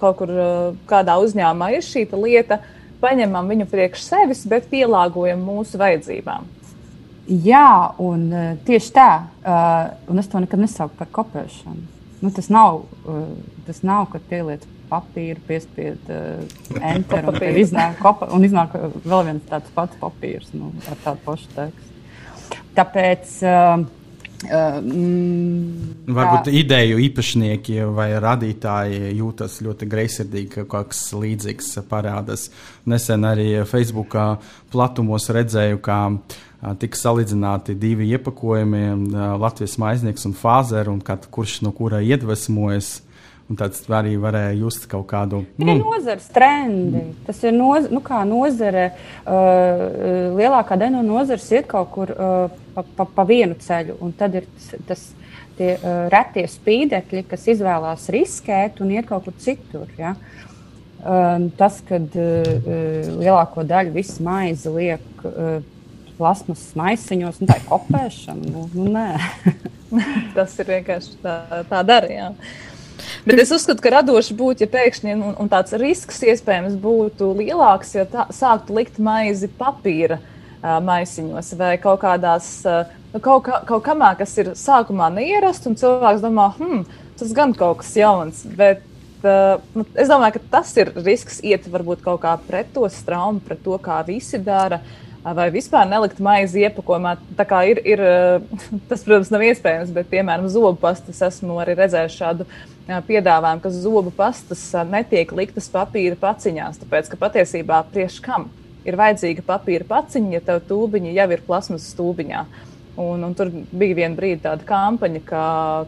[0.00, 0.30] kaut kur
[0.88, 2.56] kādā uzņēmumā ir šī lieta,
[3.02, 6.46] paņemam viņu priekš sevis, bet pielāgojam mūsu vajadzībām.
[7.44, 8.30] Jā, un
[8.64, 9.10] tieši tā,
[10.08, 11.84] un es to nekad nesaucu par kopēšanu.
[12.22, 12.86] Nu, tas, nav,
[13.68, 16.40] tas nav, ka pieliec papīru, piespied uh,
[16.94, 21.52] enter un, iznāk, kopa, un iznāk vēl viens tāds pats papīrs nu, ar tādu pašu
[21.56, 21.92] tekstu.
[22.76, 23.38] Tāpēc.
[23.42, 23.86] Uh,
[24.46, 26.54] mm, Varbūt tā.
[26.54, 32.50] ideju īpašnieki vai radītāji jūtas ļoti greizsirdīgi, ka kaut kas līdzīgs parādās.
[32.86, 34.36] Nesen arī Facebookā
[34.72, 36.00] platumos redzēju, kā
[36.80, 38.84] tika salīdzināti divi iepakojumi-
[39.44, 43.02] Latvijas maiznieks un Fāzera, un kurš no kura iedvesmojas.
[43.46, 45.44] Un tāds arī varēja just kaut kādu.
[45.60, 47.04] Nu, ir nozares trendi.
[47.28, 48.88] Tas ir noz, nu kā nozare.
[49.22, 54.00] Uh, lielākā daļa no nozares iet kaut kur uh, pa, pa, pa vienu ceļu.
[54.02, 55.06] Un tad ir tas, tas
[55.60, 59.86] tie uh, retie spīdekļi, kas izvēlās riskēt un iet kaut kur citur.
[60.00, 60.16] Ja?
[61.06, 62.52] Uh, tas, kad uh,
[63.14, 65.60] lielāko daļu visu maizi liek uh,
[66.18, 68.50] plasmas maisiņos, nu, tā ir kopēšana.
[68.50, 70.02] Nu, nu,
[70.36, 71.36] tas ir vienkārši tā,
[71.70, 72.34] tā darījām.
[73.26, 77.96] Bet es uzskatu, ka radoši būtu, ja pēkšņi un, un tāds risks iespējams būtu lielāks,
[77.96, 82.86] ja tā, sāktu likt maizi papīra uh, maisiņos vai kaut kādās, uh,
[83.18, 86.84] kaut, kā, kaut kamā, kas ir sākumā neierasts, un cilvēks domā, hmm,
[87.18, 88.44] tas gan kaut kas jauns.
[88.60, 88.86] Bet,
[89.26, 89.58] uh,
[89.98, 93.74] es domāju, ka tas ir risks iet varbūt kaut kā pret to straumu, pret to,
[93.82, 94.78] kā visi dara.
[95.34, 97.16] Vai vispār nelikt maizi iepakojumā.
[97.34, 98.02] Tā kā ir, ir
[98.90, 103.72] tas, protams, nav iespējams, bet, piemēram, zobu pastas esmu arī redzējis šādu uh, piedāvājumu, ka
[103.74, 108.46] zobu pastas netiek liktas papīra paciņās, tāpēc ka patiesībā priekš kam
[108.86, 112.44] ir vajadzīga papīra paciņa, ja tev tūbiņa jau ir plasmas stūbiņā.
[112.96, 115.42] Un, un tur bija viena brīdi tāda kampaņa, ka,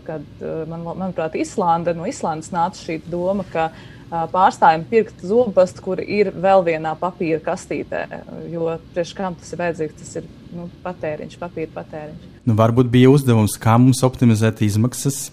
[0.05, 0.27] kad,
[0.69, 3.71] man, manuprāt, Islanda, no Islandes nāca šī doma, ka
[4.11, 8.05] pārstājam pirkt zobu pastu, kur ir vēl vienā papīra kastītē.
[8.53, 12.29] Jo priekš kam tas ir vajadzīgs, tas ir nu, patēriņš, papīra patēriņš.
[12.49, 15.29] Nu, varbūt bija uzdevums, kā mums optimizēt izmaksas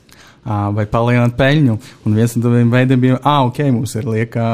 [0.46, 1.78] vai palielināt peļņu.
[2.06, 4.50] Un viens no tādiem veidiem bija, ah, ok, mums ir lieka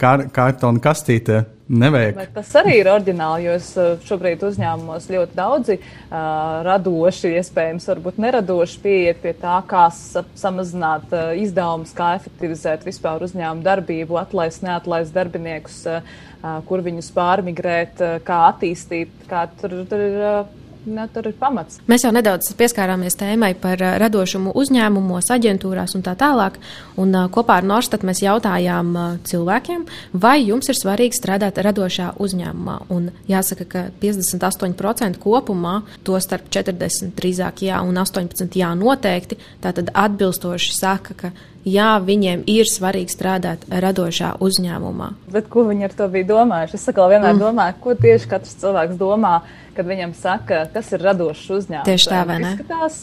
[0.00, 1.44] kar kartona kastīte.
[1.64, 2.16] Nevajag.
[2.18, 3.68] Bet tas arī ir oriģināli, jo es
[4.04, 6.18] šobrīd uzņēmumos ļoti daudzi uh,
[6.66, 13.24] radoši, iespējams, varbūt neradoši pieiet pie tā, kā sa samazināt uh, izdevumus, kā efektivizēt vispār
[13.24, 20.04] uzņēmumu darbību, atlaist, neatlaist darbiniekus, uh, kur viņus pārmigrēt, uh, kā attīstīt, kā tur, tur
[20.04, 20.20] ir.
[20.20, 21.80] Uh, ne, tur ir pamats.
[21.90, 26.58] Mēs jau nedaudz pieskārāmies tēmai par radošumu uzņēmumos, aģentūrās un tā tālāk.
[27.00, 28.92] Un, kopā ar Norstat mēs jautājām
[29.28, 32.76] cilvēkiem, vai jums ir svarīgi strādāt radošā uzņēmumā.
[32.94, 39.92] Un jāsaka, ka 58% kopumā, to starp 40 drīzāk jā un 18 jā noteikti, tātad
[39.94, 45.10] atbilstoši saka, ka jā, viņiem ir svarīgi strādāt radošā uzņēmumā.
[45.32, 46.78] Bet ko viņi ar to bija domājuši?
[46.78, 47.42] Es saku, vienmēr mm.
[47.42, 49.34] domāju, ko tieši katrs cilvēks domā,
[49.74, 51.88] kad viņam saka, kas ir radošs uzņēmums.
[51.88, 52.54] Tieši tā, vai ne?
[52.54, 52.98] Izskatās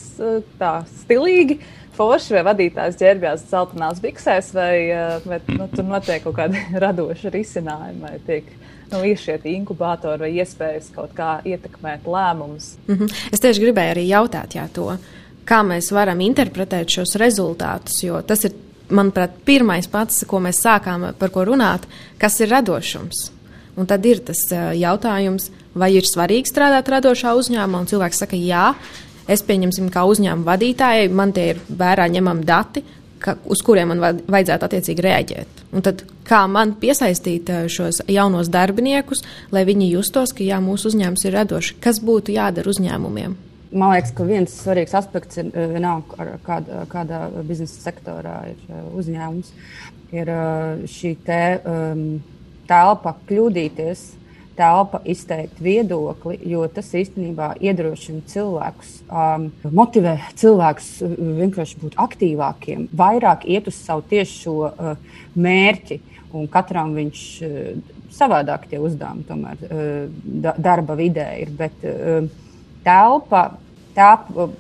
[0.62, 1.62] tā stilīgi.
[1.92, 4.76] Forši vai vadītājs ģērbjās zeltainās biksēs, vai,
[5.28, 8.48] vai nu, tur notiek kaut kādi radoši risinājumi, vai tiek
[8.92, 12.76] nu, ir šie inkubatori vai iespējas kaut kā ietekmēt lēmumus.
[12.88, 13.28] Mm -hmm.
[13.32, 14.96] Es tieši gribēju arī jautāt jā, to
[15.48, 18.56] kā mēs varam interpretēt šos rezultātus, jo tas ir,
[18.92, 21.88] manuprāt, pirmais pats, ko mēs sākām par ko runāt,
[22.20, 23.30] kas ir radošums.
[23.80, 24.44] Un tad ir tas
[24.76, 28.72] jautājums, vai ir svarīgi strādāt radošā uzņēmumā, un cilvēks saka, jā,
[29.32, 32.84] es pieņemsim, kā uzņēmuma vadītājai, man tie ir vērā ņemami dati,
[33.22, 35.64] ka, uz kuriem man vajadzētu attiecīgi reaģēt.
[35.78, 39.24] Un tad kā man piesaistīt šos jaunos darbiniekus,
[39.56, 43.38] lai viņi justos, ka jā, mūsu uzņēmums ir radošs, kas būtu jādara uzņēmumiem?
[43.72, 49.54] Man liekas, ka viens svarīgs aspekts ir vienalga, kādā, kādā biznesa sektorā ir uzņēmums,
[50.12, 50.32] ir
[50.92, 52.02] šī te, um,
[52.68, 54.04] telpa kļūdīties,
[54.60, 60.92] telpa izteikt viedokli, jo tas īstenībā iedrošina cilvēkus, um, motivē cilvēkus
[61.40, 66.02] vienkārši būt aktīvākiem, vairāk iet uz savu tieši šo uh, mērķi,
[66.36, 71.56] un katram viņš uh, savādāk tie uzdevumi tomēr uh, darba vidē ir.
[71.56, 72.28] Bet, uh,
[72.86, 73.46] telpa
[73.96, 74.12] tā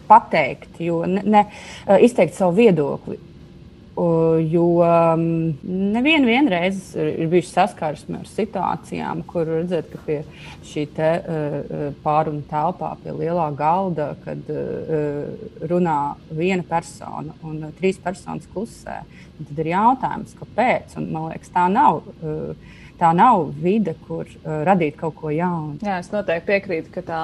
[0.09, 1.43] pateikt, jo ne, ne,
[2.03, 3.19] izteikt savu viedokli.
[4.51, 5.23] Jo um,
[5.67, 10.15] nevienu vienreiz ir bijusi saskarsme ar situācijām, kur redzēt, ka pie
[10.65, 15.27] šī te, uh, pārunu telpā, pie lielā galda, kad uh,
[15.69, 15.97] runā
[16.31, 19.01] viena persona un trīs personas klusē,
[19.41, 20.95] tad ir jautājums, kāpēc.
[20.97, 22.01] Un, man liekas, tā nav.
[22.23, 25.79] Uh, tā nav vide, kur uh, radīt kaut ko jaunu.
[25.81, 27.23] Jā, es noteikti piekrītu, ka tā,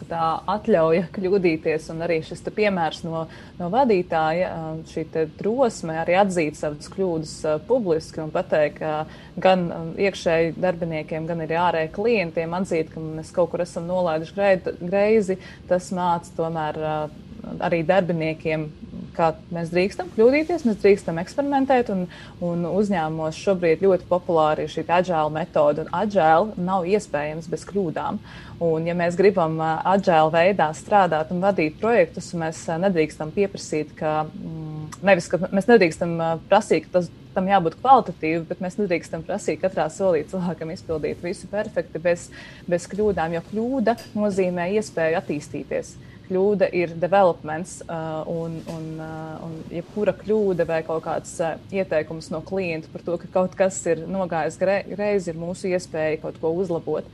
[0.00, 3.24] ka tā atļauja kļūdīties, un arī šis piemērs no,
[3.58, 5.06] no vadītāja, uh, šī
[5.38, 11.44] drosme arī atzīt savas kļūdas uh, publiski un pateikt, ka gan um, iekšēji darbiniekiem, gan
[11.46, 15.38] arī ārēji klientiem atzīt, ka mēs kaut kur esam nolaiduši greizi,
[15.70, 17.22] tas māca tomēr uh,
[17.64, 18.68] arī darbiniekiem
[19.14, 21.90] kā mēs drīkstam kļūdīties, mēs drīkstam eksperimentēt.
[21.94, 22.06] Un,
[22.44, 28.20] un uzņēmumos šobrīd ļoti populāra ir šī agile metode, un agile nav iespējams bez kļūdām.
[28.64, 35.02] Un, ja mēs gribam agile veidā strādāt un vadīt projektus, mēs nedrīkstam pieprasīt, ka, mm,
[35.04, 36.16] nevis, ka mēs nedrīkstam
[36.48, 41.50] prasīt, ka tas tam jābūt kvalitatīvam, bet mēs nedrīkstam prasīt katrā solī cilvēkam izpildīt visu
[41.50, 42.28] perfekti bez,
[42.70, 45.96] bez kļūdām, jo kļūda nozīmē iespēju attīstīties
[46.28, 52.30] kļūda ir developments, uh, un, un, uh, un jebkura kļūda vai kaut kāds uh, ieteikums
[52.32, 56.54] no klienta par to, ka kaut kas ir nogājis greizi, ir mūsu iespēja kaut ko
[56.56, 57.08] uzlabot.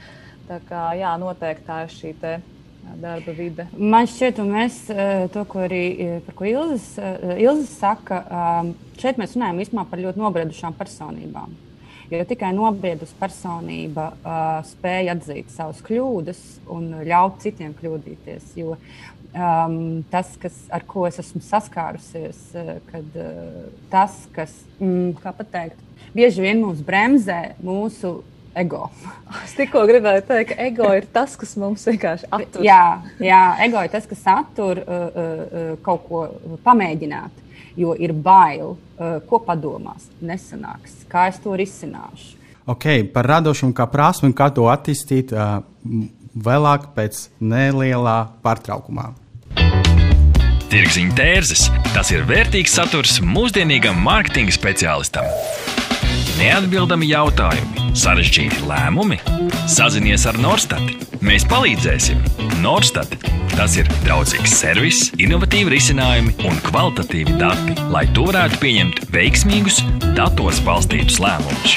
[0.51, 2.15] Tā kā jā, noteikti tā ir šī.
[3.01, 3.69] Darba vide.
[3.77, 4.79] Man šķiet, un mēs
[5.31, 5.83] to, ko arī
[6.27, 6.89] par ko Ilzas,
[7.37, 11.53] Ilzas saka, um, šeit mēs runājam īstenībā par ļoti nobriedušām personībām.
[12.11, 16.41] Jo tikai nobriedusi personība uh, spēja atzīt savas kļūdas
[16.75, 18.49] un ļaut citiem kļūdīties.
[18.59, 25.21] Jo um, tas, kas, ar ko es esmu saskārusies, uh, kad uh, tas, kas, mm,
[25.23, 25.79] kā pateikt,
[26.17, 28.17] bieži vien mūs bremzē, mūsu
[28.59, 28.89] ego.
[29.45, 32.65] Es tikko gribēju teikt, ka ego ir tas, kas mums vienkārši attur.
[32.67, 32.83] Jā,
[33.23, 36.25] jā ego ir tas, kas attur uh, uh, kaut ko
[36.67, 37.47] pamēģināt
[37.81, 42.37] jo ir bail, uh, ko padomās, nesanāks, kā es to risināšu.
[42.71, 45.59] Okay, par radošumu kā prasmi un kā to attīstīt uh,
[46.37, 49.11] vēlāk, pēc nelielā pārtraukumā.
[50.71, 51.65] Tirziņa tērzes-
[51.97, 55.27] tas ir vērtīgs saturs mūsdienīgam mārketinga speciālistam.
[56.39, 59.21] Neatbildami jautājumi, sarežģīti lēmumi.
[59.71, 60.99] Sazinies ar Norstati.
[61.21, 62.23] Mēs palīdzēsim.
[62.65, 63.19] Norstat
[63.61, 69.83] Tas ir draudzīgs servis, innovatīvi risinājumi un kvalitatīvi dati, lai tu varētu pieņemt veiksmīgus,
[70.17, 71.77] datos balstītus lēmumus.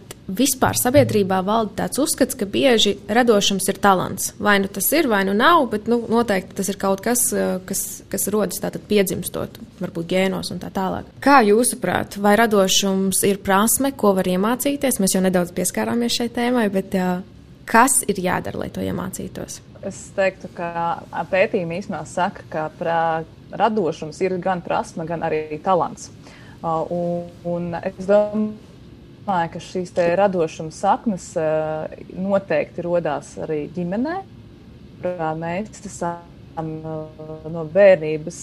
[0.29, 4.31] vispār sabiedrībā valda tāds uzskats, ka bieži radošums ir talants.
[4.39, 7.57] Vai nu tas ir, vai nu nav, bet nu, noteikti tas ir kaut kas, eh,
[7.65, 11.09] kas, kas rodas tātad piedzimstot, varbūt gēnos un tā tālāk.
[11.23, 15.01] Kā jūsuprāt, vai radošums ir prasme, ko var iemācīties?
[15.01, 17.21] Mēs jau nedaudz pieskārāmies šai tēmai, bet uh,
[17.65, 19.61] kas ir jādara, lai to iemācītos?
[19.81, 26.11] Es teiktu, ka pētījumi īstenībā saka, ka pra, radošums ir gan prasme, gan arī talants.
[26.61, 28.51] Uh, un, un es domāju,
[29.25, 34.21] ka šīs radošuma saknes uh, noteikti radās arī ģimenē.
[35.41, 36.19] Mēs esam
[36.59, 38.39] no bērnības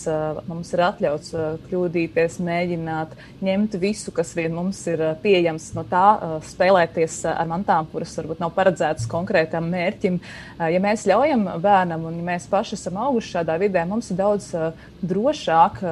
[0.48, 1.34] mums ir atļauts
[1.66, 3.14] kļūdīties, mēģināt
[3.44, 8.54] ņemt visu, kas vien mums ir pieejams no tā, spēlēties ar mantām, kuras varbūt nav
[8.56, 10.18] paredzētas konkrētam mērķim.
[10.58, 14.50] Ja mēs ļaujam bērnam un ja mēs paši esam auguši šādā vidē, mums ir daudz
[15.04, 15.82] drošāk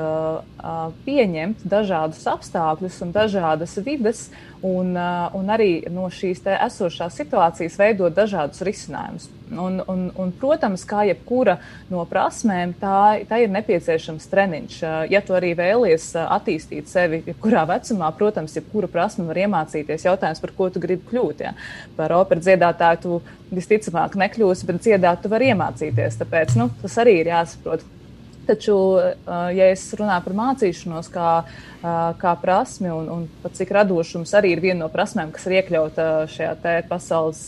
[1.06, 4.26] pieņemt dažādus apstākļus un dažādas vides
[4.62, 4.92] un,
[5.36, 9.30] un arī no šīs esošās situācijas veidot dažādus risinājumus.
[9.46, 11.60] Un, un, un, protams, kā jebkura
[11.92, 14.78] no prasmēm, tā, tā ir nepieciešams treniņš.
[15.12, 20.08] Ja tu arī vēlies attīstīt sevi, jebkurā vecumā, protams, jebkura prasme var iemācīties.
[20.08, 21.44] Jautājums, par ko tu gribi kļūt.
[21.46, 21.54] Ja?
[21.98, 23.20] Par operas dziedātāju tu
[23.54, 26.18] visticamāk nekļūsi, bet dziedāt tu vari iemācīties.
[26.24, 27.86] Tāpēc nu, tas arī ir jāsaprot.
[28.46, 28.74] Taču,
[29.26, 31.30] ja es runāju par mācīšanos, kā,
[32.20, 36.06] kā prasmi, un, un pat cik radošums arī ir viena no prasmēm, kas ir iekļauta
[36.30, 37.40] šajā pasaules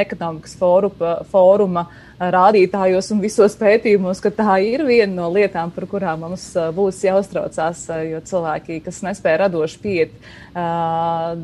[0.00, 1.84] ekonomikas fóruma, fóruma
[2.20, 7.86] rādītājos un visos pētījumos, ka tā ir viena no lietām, par kurām mums būs jāuztraucās.
[8.10, 10.16] Jo cilvēki, kas nespēja radoši pieiet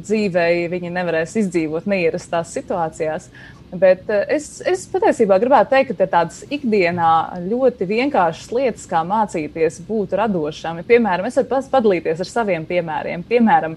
[0.00, 3.30] dzīvei, viņi nevarēs izdzīvot neierastās situācijās.
[3.74, 7.12] Bet eh, es, es patiesībā gribētu teikt, ka tādas ikdienā
[7.48, 10.82] ļoti vienkāršas lietas, kā mācīties būt radošam.
[10.86, 13.26] Piemēram, es varu padalīties ar saviem piemēriem.
[13.26, 13.74] Piemēram,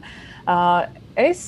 [1.18, 1.44] es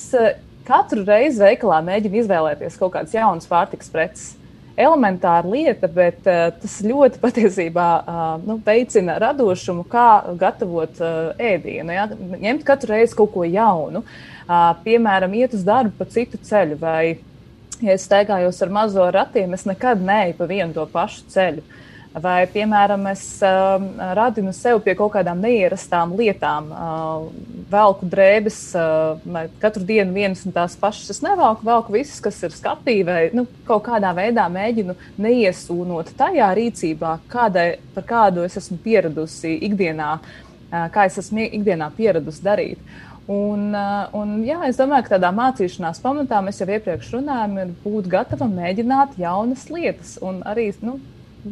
[0.66, 4.30] katru reizi veikalā mēģinu izvēlēties kaut kādas jaunas pārtikas preces.
[4.72, 10.06] Elementāra lieta, bet uh, tas ļoti patiesībā uh, nu, veicina radošumu, kā
[10.40, 11.92] gatavot uh, ēdienu.
[11.92, 12.06] Ja?
[12.08, 17.04] Ņemt katru reizi kaut ko jaunu, uh, piemēram, iet uz darbu pa citu ceļu vai
[17.82, 21.64] ja es staigājos ar mazo ratiem, es nekad neeju pa vienu to pašu ceļu.
[22.12, 23.80] Vai, piemēram, es uh,
[24.12, 30.52] radinu sev pie kaut kādām neierastām lietām, uh, velku drēbes, uh, katru dienu vienas un
[30.52, 31.08] tās pašas.
[31.14, 36.50] Es nevelku, velku visas, kas ir skapī, vai nu, kaut kādā veidā mēģinu neiesūnot tajā
[36.58, 37.66] rīcībā, kādai,
[37.96, 42.84] par kādu es esmu pieradusi ikdienā, uh, kā es esmu ikdienā pieradusi darīt.
[42.84, 47.58] Uh, Un, uh, un, jā, es domāju, ka tādā mācīšanās pamatā mēs jau iepriekš runājām,
[47.62, 50.96] ir būt gatavam mēģināt jaunas lietas un arī nu,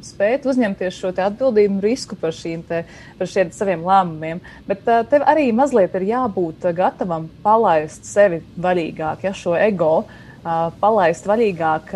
[0.06, 2.82] spēt uzņemties šo atbildību un risku par, te,
[3.18, 4.42] par šiem saviem lēmumiem.
[4.66, 10.68] Bet uh, tev arī mazliet ir jābūt gatavam palaist sevi vaļīgāk, ja šo ego uh,
[10.82, 11.94] palaist vaļīgāk.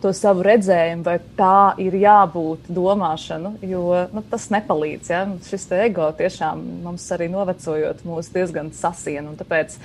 [0.00, 3.82] To savu redzējumu, vai tā ir jābūt domāšanu, jo
[4.14, 5.10] nu, tas nepalīdz.
[5.12, 5.24] Ja?
[5.44, 9.28] Šis ego tiešām mums arī novecojot mūs diezgan sasien.
[9.36, 9.76] Tāpēc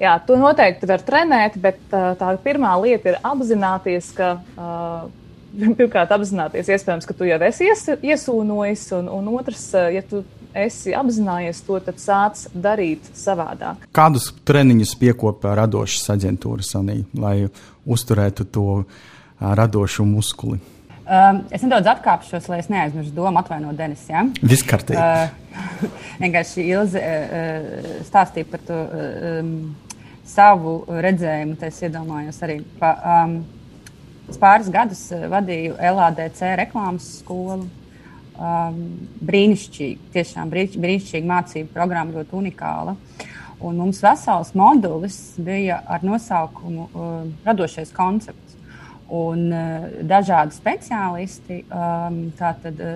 [0.00, 4.36] jā, to noteikti var trenēt, bet tā pirmā lieta ir apzināties, ka.
[4.56, 5.10] Uh,
[5.76, 10.22] Pirmkārt, apzināties, iespējams, ka tu jau esi ies, iesūnojis, un, un otrs, ja tu
[10.56, 13.84] esi apzinājies to, tad sāc darīt savādāk.
[13.92, 17.36] Kādus treniņus piekopā radošas aģentūras, Anī, lai
[17.84, 19.11] uzturētu to uh,
[19.42, 20.60] radošu muskuli.
[21.02, 24.04] Um, es nedaudz atkāpšos, lai es neaizmirstu domu, atvainot Denis.
[24.06, 24.22] Ja?
[24.38, 25.02] Viss kārtībā.
[25.02, 25.88] Uh,
[26.22, 29.50] vienkārši Ilze uh, stāstīja par to um,
[30.32, 32.60] savu redzējumu, tad es iedomājos arī.
[32.78, 33.40] Pa, um,
[34.30, 37.66] es pāris gadus vadīju LADC reklāmas skolu.
[38.32, 38.78] Um,
[39.26, 42.94] brīnišķīgi, tiešām brīnišķīga mācību programma, ļoti unikāla.
[43.62, 47.12] Un mums vesels modulis bija ar nosaukumu uh,
[47.44, 48.51] Radošais koncepts.
[49.12, 52.14] Un uh, dažādi speciālisti um,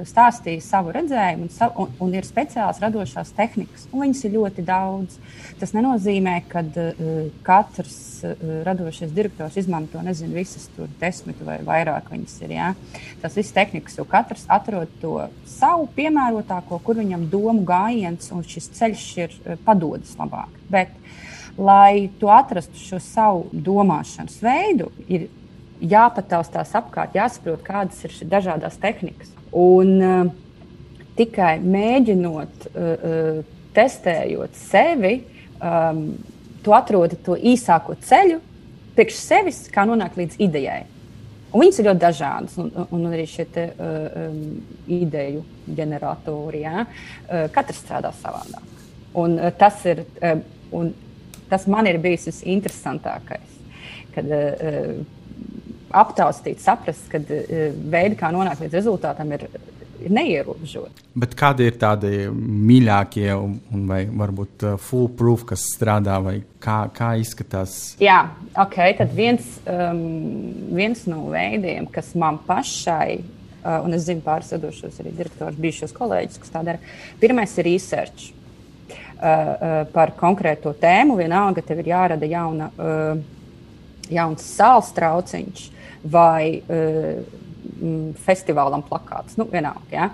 [0.09, 3.85] stāstīja savu redzējumu, un, savu, un, un ir speciāls radošās tehnikas.
[3.93, 5.19] Viņas ir ļoti daudz.
[5.61, 8.33] Tas nenozīmē, ka uh, katrs uh,
[8.65, 12.57] radošais direktors izmanto nezinu, visas tur desmit vai vairāk viņas ir.
[12.57, 12.73] Ja?
[13.21, 15.19] Tas viss tehnikas, jo katrs atrod to
[15.53, 20.63] savu piemērotāko, kur viņam domu gājiens un šis ceļš ir uh, padodas labāk.
[20.73, 20.97] Bet,
[21.61, 25.29] lai tu atrastu šo savu domāšanas veidu, ir
[25.81, 29.33] jāpataustās apkārt, jāsaprot, kādas ir šīs dažādas tehnikas.
[29.57, 30.33] Un uh,
[31.19, 33.41] tikai mēģinot, uh,
[33.77, 35.19] testējot sevi,
[35.61, 36.07] um,
[36.65, 38.41] tu atrodi to īsāko ceļu
[38.97, 40.85] priekš sevis, kā nonākt līdz idejai.
[41.53, 44.39] Un viņas ir ļoti dažādas, un, un arī šie te, um,
[44.93, 45.45] ideju
[45.77, 46.63] ģeneratori.
[46.65, 46.87] Ja?
[47.55, 48.65] Katrs strādā savādāk.
[49.17, 50.41] Un, uh, tas, ir, uh,
[50.77, 50.91] un
[51.51, 53.61] tas man ir bijis visinteresantākais.
[54.17, 55.05] Kad, uh,
[55.91, 59.47] aptaustīt, saprast, ka uh, veidi, kā nonākt līdz rezultātam, ir,
[60.03, 61.05] ir neierobežoti.
[61.17, 66.83] Bet kādi ir tādi mīļākie un, un vai varbūt uh, foolproof, kas strādā, vai kā,
[66.95, 67.97] kā izskatās?
[68.03, 68.23] Jā,
[68.53, 68.77] ok.
[69.01, 70.03] Tad viens, um,
[70.77, 73.23] viens no veidiem, kas man pašai.
[73.67, 76.97] Uh, un es zinu, pāris sadošos arī direktorus, bijušos kolēģus, kas tā dara.
[77.19, 78.37] Pirmais ir research uh,
[79.17, 81.17] uh, par konkrēto tēmu.
[81.19, 83.25] Vienalga, tev ir jārada jauna, uh,
[84.13, 85.65] jauns sāls trauciņš,
[86.07, 87.21] vai uh,
[88.27, 89.37] festivālam plakāts.
[89.41, 90.11] Nu, vienalga, ja.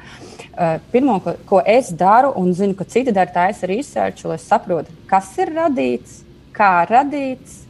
[0.53, 4.39] uh, Pirmā, ko, ko es daru, un zinu, ka citi dara, tā ir research, lai
[4.41, 6.23] saprotu, kas ir radīts,
[6.57, 7.63] kā radīts,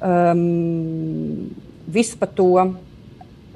[0.00, 1.52] um,
[1.86, 2.50] visu par to.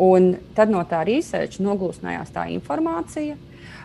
[0.00, 3.34] Un tad no tā research noglūsnējās tā informācija.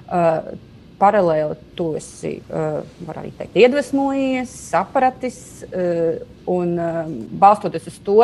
[0.06, 0.54] Uh,
[1.00, 6.18] paralēli tu esi, arī teikt, iedvesmojies, sapratis, uh,
[6.52, 7.02] un uh,
[7.42, 8.20] balstoties uz to,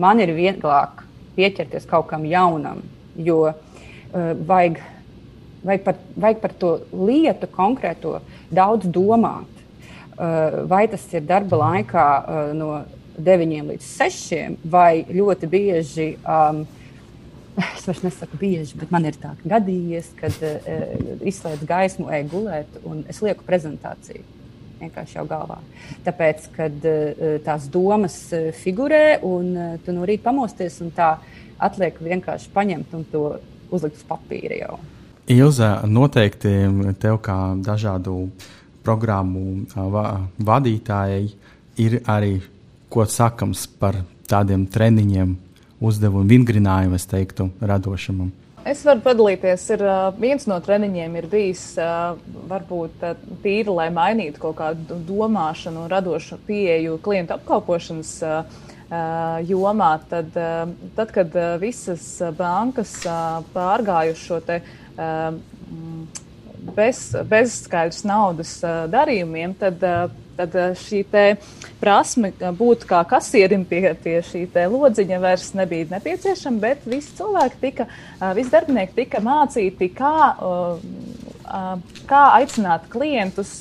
[0.00, 1.04] man ir vieglāk
[1.36, 2.82] pieķerties kaut kam jaunam,
[3.14, 3.52] jo
[4.10, 4.80] vajag,
[5.62, 8.16] vajag, par, vajag par to lietu konkrēto
[8.50, 9.46] daudz domāt.
[10.68, 12.06] Vai tas ir darba laikā
[12.58, 12.72] no
[13.20, 16.64] 9 līdz 6, vai ļoti bieži um,
[17.76, 22.80] es vairs nesaku bieži, bet man ir tā gadījies, kad uh, izslēdz gaismu, ej gulēt,
[22.88, 24.22] un es lieku prezentāciju.
[24.80, 25.58] Vienkārši jau galvā.
[26.06, 31.14] Tāpēc, kad uh, tās domas uh, figurē, un uh, tu no rīta pamosties, un tā
[31.60, 33.26] atliek vienkārši paņemt un to
[33.70, 34.78] uzlikt uz papīra jau.
[35.30, 36.50] Ilza, noteikti
[36.98, 38.16] tev kā dažādu
[38.82, 40.06] programmu va
[40.40, 41.28] vadītājai
[41.80, 42.40] ir arī
[42.90, 44.00] ko sakams par
[44.30, 45.36] tādiem treniņiem,
[45.80, 48.30] uzdevumu vingrinājumu, es teiktu, radošumam?
[48.68, 49.62] Es varu padalīties.
[49.72, 49.82] Ir,
[50.20, 51.62] viens no treniņiem ir bijis
[52.50, 53.04] varbūt
[53.40, 58.12] tīri, lai mainītu kaut kādu domāšanu un radošu pieeju klientu apkalpošanas
[59.48, 59.90] jomā.
[60.10, 60.36] Tad,
[60.98, 62.04] tad kad visas
[62.36, 62.98] bankas
[63.54, 64.60] pārgājuši šo te,
[66.76, 68.58] bez, bezskaidrs naudas
[68.92, 69.80] darījumiem, tad,
[70.40, 76.60] tad šī te, uh, prasme būt kā kasierim pie, pie šī lodziņa vairs nebija nepieciešama,
[76.62, 77.86] bet visi cilvēki tika,
[78.36, 80.14] visi darbinieki tika mācīti, kā,
[82.10, 83.60] kā aicināt klientus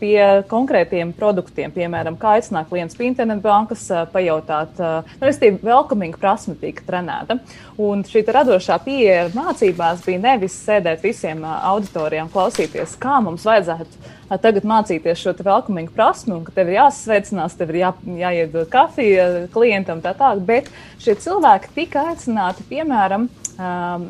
[0.00, 0.18] pie
[0.50, 1.72] konkrētiem produktiem.
[1.74, 7.38] Piemēram, kā aicināt klientus pie internetbankas, pajautāt, nu, respektīvi, welcoming prasme tika trenēta.
[7.78, 14.66] Un šī radošā pieeja mācībās bija nevis sēdēt visiem auditorijām, klausīties, kā mums vajadzētu tagad
[14.68, 20.02] mācīties šo welcoming prasmu, un ka tev ir jāsveicinās, tev ir jā, jāiedod kafija klientam,
[20.04, 20.44] tā tālāk.
[20.48, 23.28] Bet šie cilvēki tika aicināti, piemēram,
[23.58, 24.08] um,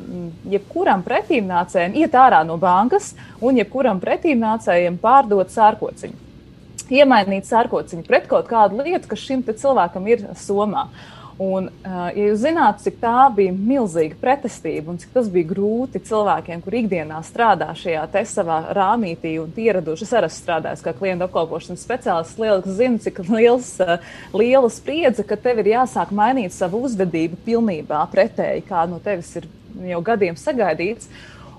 [0.52, 6.26] jebkuram pretīmnācējam iet ārā no bankas un jebkuram pretīmnācējam pārdot sārkociņu.
[6.88, 10.86] Iemainīt sārkociņu pret kaut kādu lietu, kas šim cilvēkam ir somā.
[11.38, 16.64] Un, ja jūs zināt, cik tā bija milzīga pretestība un cik tas bija grūti cilvēkiem,
[16.64, 21.84] kur ikdienā strādā šajā te savā rāmītī un ieraduši, es arī strādāju kā klientu apkalpošanas
[21.86, 23.70] speciālists, lieliski zinu, cik liels,
[24.34, 29.46] liela spriedze, ka tev ir jāsāk mainīt savu uzvedību pilnībā pretēji, kā no tevis ir
[29.92, 31.06] jau gadiem sagaidīts.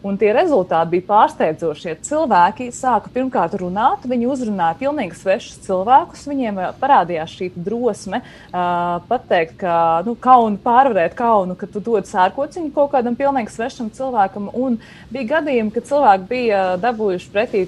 [0.05, 1.97] Un tie rezultāti bija pārsteidzošie.
[2.07, 6.23] Cilvēki sāka pirmkārt runāt, viņi uzrunāja pilnīgi svešus cilvēkus.
[6.29, 9.73] Viņiem parādījās šī drosme uh, pateikt, ka
[10.07, 14.47] nu, kaunu pārvarēt kaunu, ka tu dod sērkociņu kaut kādam pilnīgi svešam cilvēkam.
[14.55, 14.79] Un
[15.11, 17.65] bija gadījumi, kad cilvēki bija dabūjuši pretī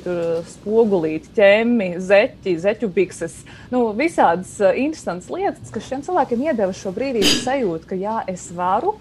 [0.55, 3.41] spogulīti, ķēmi, zeķi, zeķu bikses.
[3.73, 8.47] Nu, visādas uh, interesantas lietas, kas šiem cilvēkiem iedeva šo brīvības sajūtu, ka jā, es
[8.55, 8.95] varu.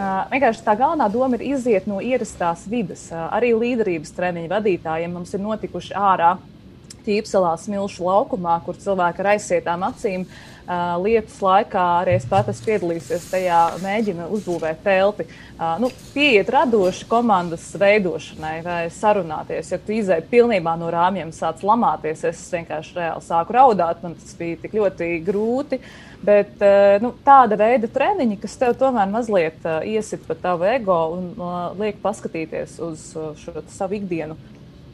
[0.00, 3.08] Vienkārši tā galvenā doma ir iziet no ierastās vidas.
[3.12, 6.36] Arī līderības treniņu vadītājiem mums ir notikuši ārā
[7.06, 10.26] ķīpselā smilšu laukumā, kur cilvēki ar aizsietām acīm
[11.02, 15.24] lietas laikā arī es pats esmu piedalījusies tajā, mēģina uzbūvēt telpi.
[15.82, 19.72] Nu, pieiet radoši komandas veidošanai vai sarunāties.
[19.74, 24.38] Ja tu izēji pilnībā no rāmjiem, sāc lamāties, es vienkārši reāli sāku raudāt, man tas
[24.38, 25.80] bija tik ļoti grūti.
[25.80, 30.66] Uh, Bet eh, nu, tāda veida treniņi, kas tev tomēr mazliet uh, iesit pa tavu
[30.68, 34.36] ego un uh, liek paskatīties uz uh, šo savu ikdienu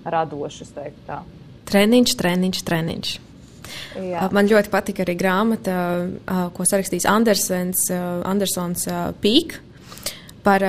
[0.07, 1.19] radoši, teiktu tā.
[1.67, 3.13] Treniņš, treniņš, treniņš.
[3.97, 4.27] Jā.
[4.33, 5.77] Man ļoti patika arī grāmata,
[6.55, 7.89] ko sarakstījis Andersons,
[8.29, 8.87] Andersons
[9.23, 9.57] Pīk
[10.47, 10.63] par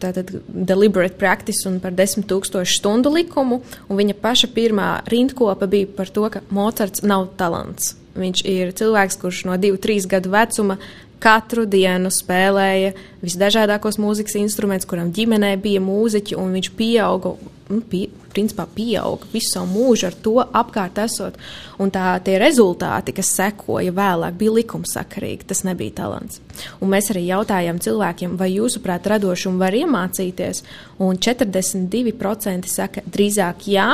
[0.00, 3.60] tātad, deliberate practice un par desmit tūkstošu stundu likumu.
[3.92, 7.92] Viņa paša pirmā rindkopa bija par to, ka Mocards nav talants.
[8.18, 10.78] Viņš ir cilvēks, kurš no 2-3 gadu vecuma
[11.22, 17.34] katru dienu spēlēja visdažādākos mūzikas instrumentus, kuram ģimenē bija mūziķi, un viņš pieauga,
[17.90, 21.38] pie, principā pieauga visu savu mūžu ar to apkārt esot.
[21.78, 25.48] Un tā, tie rezultāti, kas sekoja vēlāk, bija likumsakarīgi.
[25.48, 26.40] Tas nebija talants.
[26.80, 30.64] Un mēs arī jautājām cilvēkiem, vai jūsuprāt, radošumu var iemācīties,
[31.04, 33.90] un 42% saka drīzāk jā,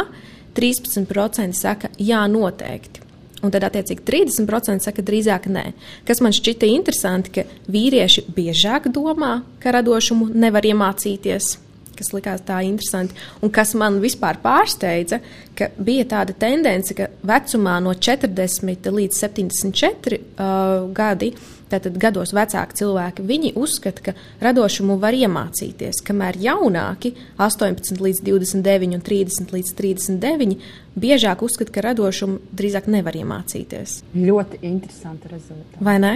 [0.55, 3.03] 13% saka jā, noteikti.
[3.45, 5.67] Un tad, attiecīgi, 30% saka, drīzāk nē.
[6.09, 11.59] Kas man šķita interesanti, ka vīrieši biežāk domā, ka radošumu nevar iemācīties.
[11.99, 15.21] Kas likās tā interesanti, un kas man vispār pārsteidza,
[15.55, 22.33] ka bija tāda tendence, ka vecumā no 40 līdz 74 uh, gadi uh, tātad gados
[22.37, 24.15] vecāki cilvēki, viņi uzskata, ka
[24.45, 30.57] radošumu var iemācīties, kamēr jaunāki, 18 līdz 29 un 30 līdz 39,
[31.01, 34.01] biežāk uzskata, ka radošumu drīzāk nevar iemācīties.
[34.15, 35.85] Ļoti interesanti rezultāti.
[35.85, 36.15] Vai ne?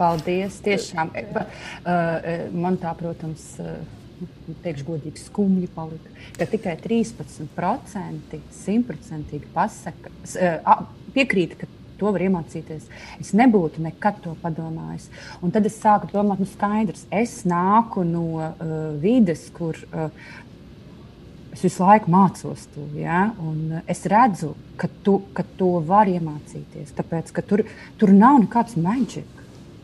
[0.00, 0.62] Paldies!
[0.64, 3.74] Tiešām e, e, man tā, protams, nu,
[4.64, 10.12] teikšu, godīgi skumji palika, ka tikai 13% simtprocentīgi pasaka,
[11.14, 12.88] piekrīt, ka to var iemācīties.
[13.20, 15.10] Es nebūtu nekad to padomājis.
[15.44, 18.54] Un tad es sāku domāt, nu, skaidrs, es nāku no uh,
[19.02, 20.08] vides, kur uh,
[21.52, 22.86] es visu laiku mācos to.
[22.98, 23.26] Ja?
[23.44, 26.94] Un es redzu, ka tu, ka to var iemācīties.
[26.96, 27.66] Tāpēc, ka tur,
[28.00, 29.39] tur nav nekāds maģisks.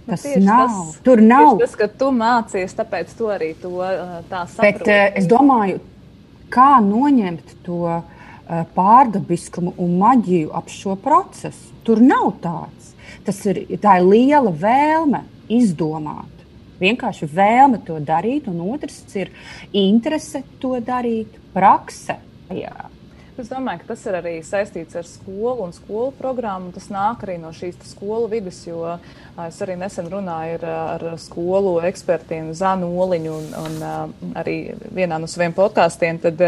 [0.06, 0.68] Nu, tas nav.
[0.68, 1.56] Tas, tur nav.
[1.60, 4.84] Tas, ka tu mācies, tāpēc tu arī to uh, tā saproti.
[4.84, 5.80] Bet uh, es domāju,
[6.54, 8.02] kā noņemt to
[8.76, 11.72] pārdabiskumu un maģiju ap šo procesu.
[11.82, 12.92] Tur nav tāds.
[13.26, 16.30] Tas ir, tā ir liela vēlme izdomāt.
[16.78, 19.32] Vienkārši vēlme to darīt, un otrs ir
[19.74, 22.18] interese to darīt, prakse.
[22.54, 22.90] Jā.
[23.36, 26.70] Es domāju, ka tas ir arī saistīts ar skolu un skolu programmu.
[26.72, 28.94] Tas nāk arī no šīs skolu vidas, jo
[29.44, 30.64] es arī nesen runāju ar,
[30.96, 34.54] ar skolu ekspertiem Zanu Oliņu un, un arī
[34.96, 36.20] vienā no saviem podkāstiem.
[36.22, 36.40] Tad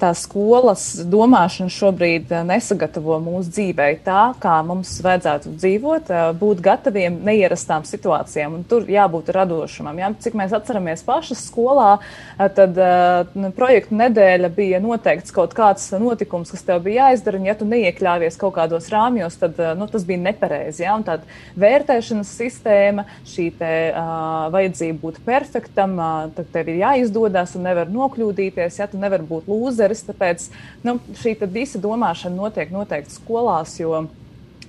[0.00, 6.10] tā skolas domāšana šobrīd nesagatavo mūsu dzīvei tā, kā mums vajadzētu dzīvot,
[6.42, 8.58] būt gataviem neierastām situācijām.
[8.58, 10.02] Un tur jābūt radošumam.
[10.02, 10.10] Ja?
[10.18, 11.92] Cik mēs atceramies pašas skolā,
[12.58, 12.82] tad
[13.54, 17.66] projektu nedēļa bija noteikts kaut kāds notikums notikums, kas tev bija jāizdara, un ja tu
[17.68, 20.84] neiekļāvies kaut kādos rāmjos, tad eh, nu, tas bija nepareizi.
[20.84, 20.94] Ja?
[20.96, 21.24] Un tāda
[21.56, 27.90] vērtēšanas sistēma, šī te, uh, vajadzība būt perfektam, uh, tad tev ir jāizdodas un nevar
[27.92, 30.04] nokļūdīties, ja tu nevari būt lūzeris.
[30.08, 30.48] Tāpēc
[30.84, 33.78] nu, šī visa domāšana notiek noteikti skolās.
[33.80, 34.06] Jo,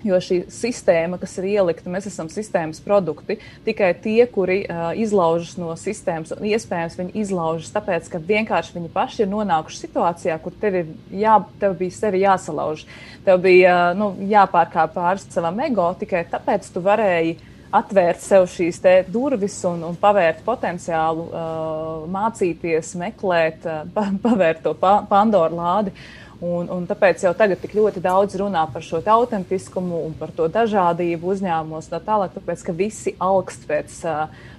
[0.05, 3.39] Jo šī sistēma, kas ir ielikta, mēs esam sistēmas produkti.
[3.65, 8.91] Tikai tie, kuri uh, izlaužas no sistēmas, un iespējams viņi izlaužas tāpēc, ka vienkārši viņi
[8.93, 10.91] paši ir nonākuši situācijā, kur tev, ir
[11.23, 12.85] jā, tev bija sevi jāsalauž.
[13.25, 17.39] Tev bija uh, nu, jāpārkāp pāri savam ego, tikai tāpēc tu varēji
[17.75, 18.77] atvērt sev šīs
[19.09, 25.95] durvis un, un pavērt potenciālu, uh, mācīties, meklēt, uh, pavērt to pa, Pandoru lādi.
[25.95, 30.33] Uh, Un, un tāpēc jau tagad tik ļoti daudz runā par šo autentiskumu un par
[30.35, 33.95] to dažādību uzņēmumos, tā tālāk, tāpēc ka visi augst pēc,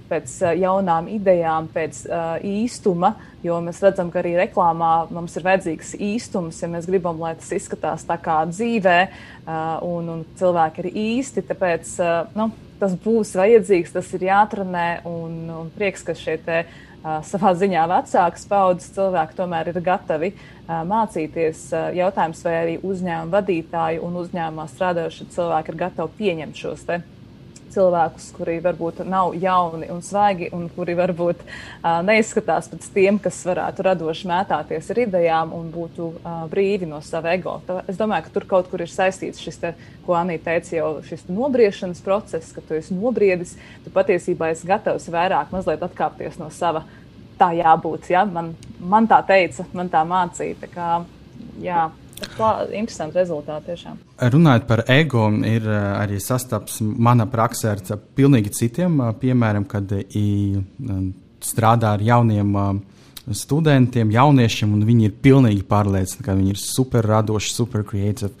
[0.09, 2.01] pēc jaunām idejām, pēc
[2.43, 3.13] īstuma,
[3.45, 7.53] jo mēs redzam, ka arī reklāmā mums ir vajadzīgs īstums, ja mēs gribam, lai tas
[7.55, 8.99] izskatās tā kā dzīvē,
[9.87, 11.45] un, un cilvēki ir īsti.
[11.51, 11.93] Tāpēc
[12.35, 12.49] nu,
[12.81, 16.65] tas būs vajadzīgs, tas ir jāatrenē, un, un prieks, ka šie te
[17.03, 20.31] savā ziņā vecākas paudzes cilvēki tomēr ir gatavi
[20.67, 21.67] mācīties.
[21.97, 27.01] Jautājums, vai arī uzņēmuma vadītāji un uzņēmumā strādājošie cilvēki ir gatavi pieņemt šos te
[27.77, 33.39] cilvēkus, kuri varbūt nav jauni un svaigi, un kuri varbūt uh, neizskatās pēc tiem, kas
[33.47, 37.59] varētu radoši mētāties ar idejām un būtu uh, brīvi no sava ego.
[37.67, 39.73] Tā, es domāju, ka tur kaut kur ir saistīts šis, te,
[40.07, 45.09] ko Anīte teica, jau šis nobriešanas process, ka tu esi nobriedis, tu patiesībā esi gatavs
[45.13, 46.85] vairāk mazliet atkāpties no sava.
[47.37, 48.09] Tā jābūt.
[48.09, 48.23] Ja?
[48.25, 50.57] Man, man tā teica, man tā mācīja.
[50.63, 50.87] Tā kā,
[51.61, 51.87] jā,
[52.17, 53.97] Interesanti rezultāti tiešām.
[54.33, 57.81] Runājot par ego, ir eh, arī sastaps mana praksē ar
[58.17, 58.99] pilnīgi citiem.
[59.01, 60.57] Eh, piemēram, kad i,
[61.45, 62.71] strādā ar jauniem eh,
[63.37, 68.33] studentiem, jauniešiem, un viņi ir pilnīgi pārliecināti, ka viņi ir super radoši, super creative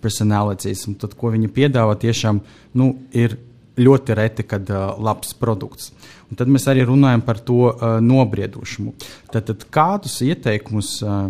[0.00, 0.86] personalities.
[0.88, 2.40] Un tad, ko viņi piedāvā, tiešām
[2.80, 3.36] nu, ir
[3.78, 5.92] ļoti reti, kad uh, labs produkts.
[6.28, 8.94] Un tad mēs arī runājam par to uh, nobriedušumu.
[9.30, 11.28] Tad, tad kādus ieteikumus uh,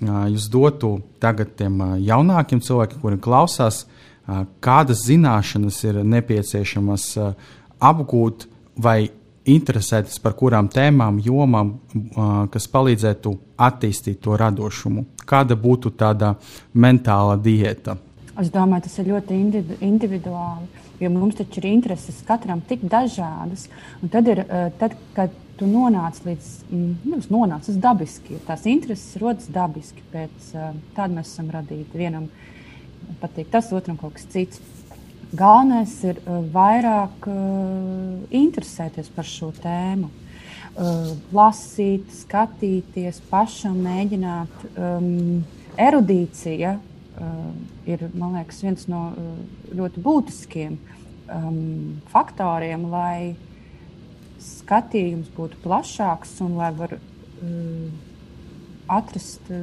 [0.00, 3.84] jūs dotu tagad tiem jaunākiem cilvēkiem, kuri klausās,
[4.64, 7.12] kādas zināšanas ir nepieciešamas
[7.80, 9.10] apgūt vai
[9.46, 11.76] interesēties par kurām tēmām, jomām,
[12.50, 15.06] kas palīdzētu attīstīt to radošumu?
[15.26, 16.34] Kāda būtu tāda
[16.74, 17.96] mentāla diēta?
[18.36, 19.38] Es domāju, tas ir ļoti
[19.86, 20.66] individuāli,
[21.00, 23.68] jo mums taču ir intereses katram tik dažādas.
[24.02, 24.42] Un tad, ir,
[24.80, 28.40] tad kad tu nonāc līdz mm, nonāc, dabiski.
[28.46, 30.04] Tās intereses rodas dabiski.
[30.12, 30.52] Pēc
[30.96, 31.98] tāda mēs esam radīti.
[31.98, 32.28] Vienam
[33.22, 34.62] patīk tas, otram kaut kas cits.
[35.36, 36.20] Galvenais ir
[36.54, 37.26] vairāk
[38.30, 40.06] interesēties par šo tēmu,
[41.34, 44.62] lasīt, skatīties, pašam mēģināt.
[45.82, 46.76] Erudīcija
[47.90, 49.02] ir liekas, viens no
[49.74, 50.78] ļoti būtiskiem
[52.12, 53.34] faktoriem, lai
[54.42, 57.86] skatījums būtu plašāks un lai var uh,
[58.92, 59.58] atrast uh,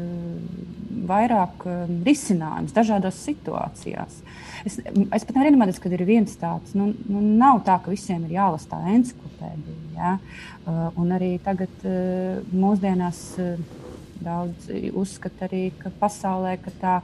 [1.07, 4.19] vairāk uh, risinājumus dažādās situācijās.
[4.63, 6.75] Es, es pat nevaru iedomāties, ka ir viens tāds.
[6.77, 9.79] Nu, nu, nav tā, ka visiem ir jālasa tā encyklopēdija.
[9.97, 10.17] Ja?
[10.63, 13.79] Uh, un arī tagad uh, mūsdienās uh,
[14.23, 16.97] daudz uzskata arī, ka pasaulē ka tā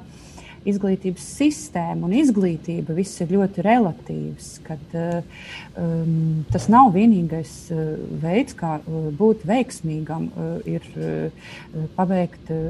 [0.67, 4.49] izglītības sistēma un izglītība viss ir ļoti relatīvs.
[4.65, 11.49] Kad, um, tas nav vienīgais uh, veids, kā uh, būt veiksmīgam, uh, ir uh,
[11.97, 12.69] pabeigt uh,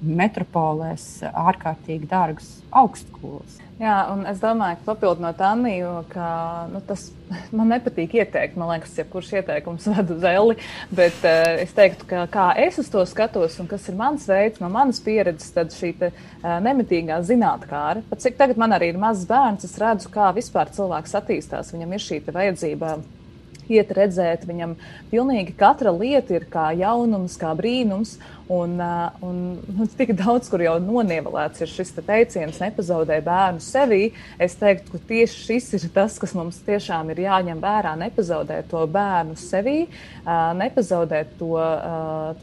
[0.00, 3.60] metropolēs ārkārtīgi dārgas augstskolas.
[3.74, 6.26] Jā, un es domāju, ka papildinot Anniju, ka
[6.70, 7.08] nu, tas
[7.58, 8.54] man nepatīk ieteikt.
[8.60, 10.54] Man liekas, ja kurš ieteikums ved uz eli,
[10.94, 14.62] bet uh, es teiktu, ka kā es uz to skatos un kas ir mans veids,
[14.62, 19.02] no manas pieredzes, tad šī te, uh, nemitīgā zinātnākāra, pat cik tagad man arī ir
[19.02, 21.74] mazs bērns, es redzu, kā vispār cilvēks attīstās.
[21.74, 22.94] Viņam ir šī vajadzība
[23.72, 24.46] iet redzēt.
[24.48, 24.76] Viņam
[25.12, 28.18] pilnīgi katra lieta ir kā jaunums, kā brīnums.
[28.44, 28.76] Un,
[29.24, 29.36] un,
[29.72, 34.10] un tik daudz, kur jau nonievelēts ir šis te teiciens, nepazaudē bērnu sevī.
[34.36, 37.94] Es teiktu, ka tieši šis ir tas, kas mums tiešām ir jāņem vērā.
[38.02, 39.86] Nepazaudēt to bērnu sevī,
[40.60, 41.56] nepazaudēt to,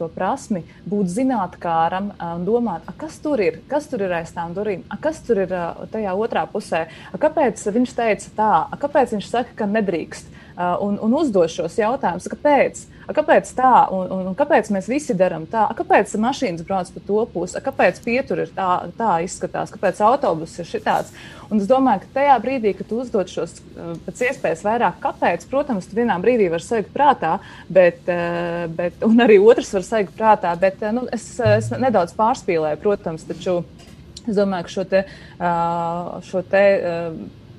[0.00, 4.82] to prasmi, būt zinātnēkāram un domāt, kas tur ir, kas tur ir aiz tām durvīm,
[5.02, 5.54] kas tur ir
[5.92, 6.86] tajā otrā pusē.
[7.12, 10.41] A, kāpēc viņš teica tā, a, kāpēc viņš saka, ka nedrīkst?
[10.62, 12.82] Uh, un, un uzdot šos jautājumus, kāpēc?
[13.08, 15.64] A, kāpēc tā, un, un, un kāpēc mēs visi darām tā?
[15.66, 17.56] A, kāpēc mašīnas brauc pa to pusi?
[17.58, 19.72] A, kāpēc pietur ir tā, tā izskatās?
[19.74, 21.10] Kāpēc autobus ir šitāds?
[21.50, 25.48] Un es domāju, ka tajā brīdī, kad tu uzdod šos uh, pēc iespējas vairāk, kāpēc,
[25.50, 27.34] protams, tu vienā brīdī vari sajūt prātā,
[27.72, 31.26] bet, uh, bet, un arī otrs var sajūt prātā, bet nu, es,
[31.58, 33.62] es nedaudz pārspīlēju, protams, taču
[34.22, 35.06] es domāju, ka šo te,
[36.28, 36.66] šo te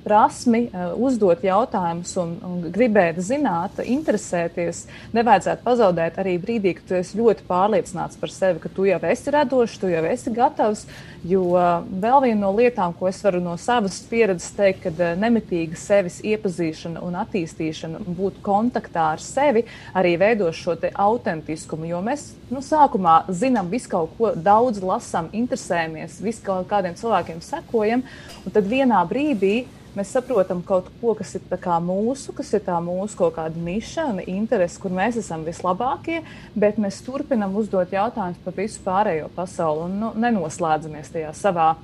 [0.04, 4.84] prasmi uh, uzdot jautājumus un, un gribēt zināt, interesēties,
[5.16, 9.80] nevajadzētu pazaudēt arī brīdī, kad esi ļoti pārliecināts par sevi, ka tu jau esi radošs,
[9.80, 10.86] tu jau esi gatavs.
[11.24, 15.78] Jo vēl viena no lietām, ko es varu no savas pieredzes teikt, kad uh, nemitīga
[15.80, 19.64] sevis iepazīšana un attīstīšana, būt kontaktā ar sevi,
[19.96, 21.88] arī veido šo autentiskumu.
[21.88, 27.40] Jo mēs nu, sākumā zinām visu kaut ko, daudz lasām, interesējamies, visu kaut kādiem cilvēkiem
[27.44, 28.04] sekojam,
[28.44, 31.42] un tad vienā brīdī mēs saprotam kaut ko, kas ir
[31.84, 36.22] mūsu, kas ir mūsu kaut kāda niša un interese, kur mēs esam vislabākie,
[36.54, 41.74] bet mēs turpinam uzdot jautājumus par visu pārējo pasauli un nu, nenoslēdzamies tajā savā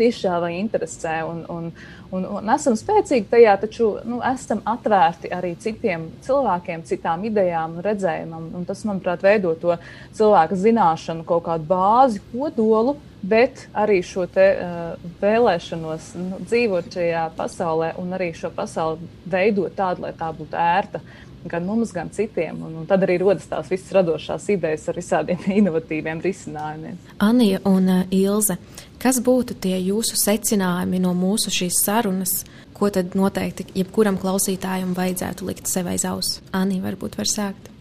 [0.00, 1.18] nišā vai interesē.
[1.28, 1.68] Un, un,
[2.14, 7.84] un, un esam spēcīgi tajā, taču nu, esam atvērti arī citiem cilvēkiem, citām idejām un
[7.86, 8.48] redzējumam.
[8.58, 9.76] Un tas, manuprāt, veido to
[10.18, 17.24] cilvēku zināšanu, kaut kādu bāzi, kodolu bet arī šo te, uh, vēlēšanos nu, dzīvot šajā
[17.38, 21.02] pasaulē un arī šo pasauli veidot tādu, lai tā būtu ērta
[21.48, 22.58] gan mums, gan citiem.
[22.66, 26.98] Un, un tad arī rodas tās visas radošās idejas ar visādiem inovatīviem risinājumiem.
[27.24, 28.58] Anija un uh, Ilze,
[29.02, 32.42] kas būtu tie jūsu secinājumi no mūsu šīs sarunas?
[32.78, 36.38] Ko tad noteikti jebkuram klausītājam vajadzētu likt sev aiz auss?
[36.54, 37.72] Anija, varbūt var sākt.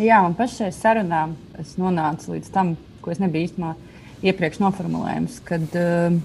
[0.00, 1.26] Jā, un pašai sarunā
[1.60, 2.74] es nonācu līdz tam,
[3.04, 3.74] ko es nebiju īstenībā
[4.24, 6.16] iepriekš noformulējums, kad uh,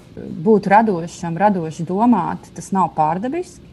[0.44, 3.68] būt radošam, radoši domāt, tas nav pārdabiski.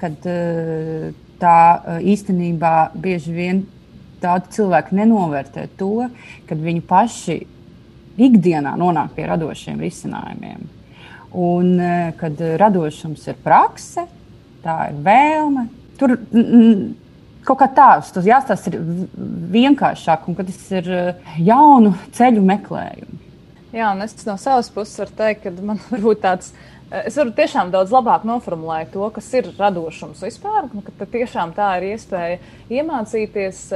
[0.00, 1.08] Kad uh,
[1.40, 3.62] tā uh, īstenībā bieži vien
[4.22, 6.08] daudz cilvēku nenovērtē to,
[6.48, 7.38] kad viņi paši
[8.18, 10.64] ikdienā nonāk pie radošiem risinājumiem.
[11.38, 14.06] Un uh, kad radošums ir prakse,
[14.64, 15.68] tā ir vēlme.
[15.98, 16.14] Tur
[17.48, 18.72] kaut kā tāds tas jāstāsta
[19.54, 20.90] vienkāršāk, un kad tas ir
[21.42, 23.24] jaunu ceļu meklējums.
[23.68, 26.52] Jā, un es no savas puses varu teikt, ka man varbūt tāds.
[26.88, 30.70] Eh, es varu tiešām daudz labāk noformulēt to, kas ir radošums vispār.
[30.86, 32.38] Ka tiešām tā ir iespēja
[32.72, 33.66] iemācīties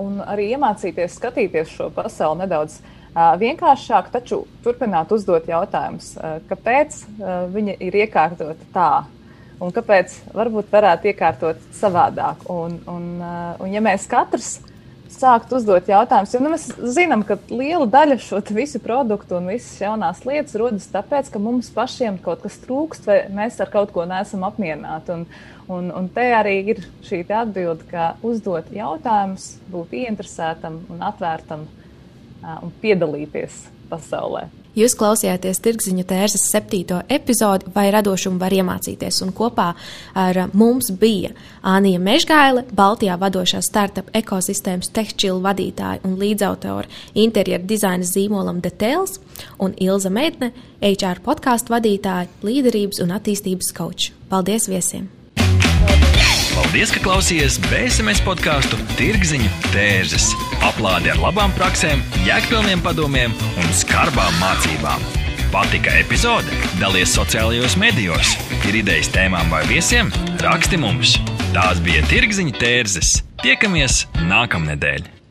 [0.00, 2.80] un arī iemācīties skatīties šo pasauli nedaudz
[3.14, 7.00] vienkāršāk, taču turpināt uzdot jautājumus, uh, kāpēc
[7.52, 8.92] viņa ir iekārtota tā.
[9.62, 12.48] Un kāpēc varbūt varētu iekārtot savādāk?
[12.50, 13.08] Un, un,
[13.62, 14.72] un ja mēs katrs uh,
[15.12, 16.32] sākt uzdot jautājumus.
[16.34, 20.88] Jo nu, mēs zinām, ka liela daļa šo visu produktu un visas jaunās lietas rodas
[20.92, 25.18] tāpēc, ka mums pašiem kaut kas trūkst, vai mēs ar kaut ko neesam apmierināti.
[25.18, 25.26] Un,
[25.72, 31.66] un, un te arī ir šī atbilde, ka uzdot jautājumus, būt ieinteresētam un atvērtam
[32.42, 33.62] un piedalīties
[33.92, 34.48] pasaulē.
[34.72, 39.68] Jūs klausījāties Tirkziņa tērzes septīto epizodi, vai radošumu var iemācīties, un kopā
[40.16, 41.34] ar mums bija
[41.74, 49.20] Ānija Mežgaile, Baltijā vadošā startup ekosistēmas tehčilu vadītāja un līdzautore interjeru dizaina zīmolam Details,
[49.60, 54.16] un Ilza Meitne, HR podkāstu vadītāja, līderības un attīstības koča.
[54.32, 55.21] Paldies viesiem!
[56.52, 60.26] Paldies, ka klausījāties BSMS podkāstu Tirziņu tērzes.
[60.68, 65.06] Aplādi ar labām praktiskām, jēgpilniem padomiem un skarbām mācībām.
[65.52, 66.52] Patika epizode?
[66.80, 68.36] Dalies sociālajos medijos,
[68.68, 70.12] ir idejas tēmām vai viesiem?
[70.44, 71.16] Raksti mums!
[71.56, 73.18] Tās bija Tirziņu tērzes.
[73.44, 75.21] Tiekamies nākamnedēļ!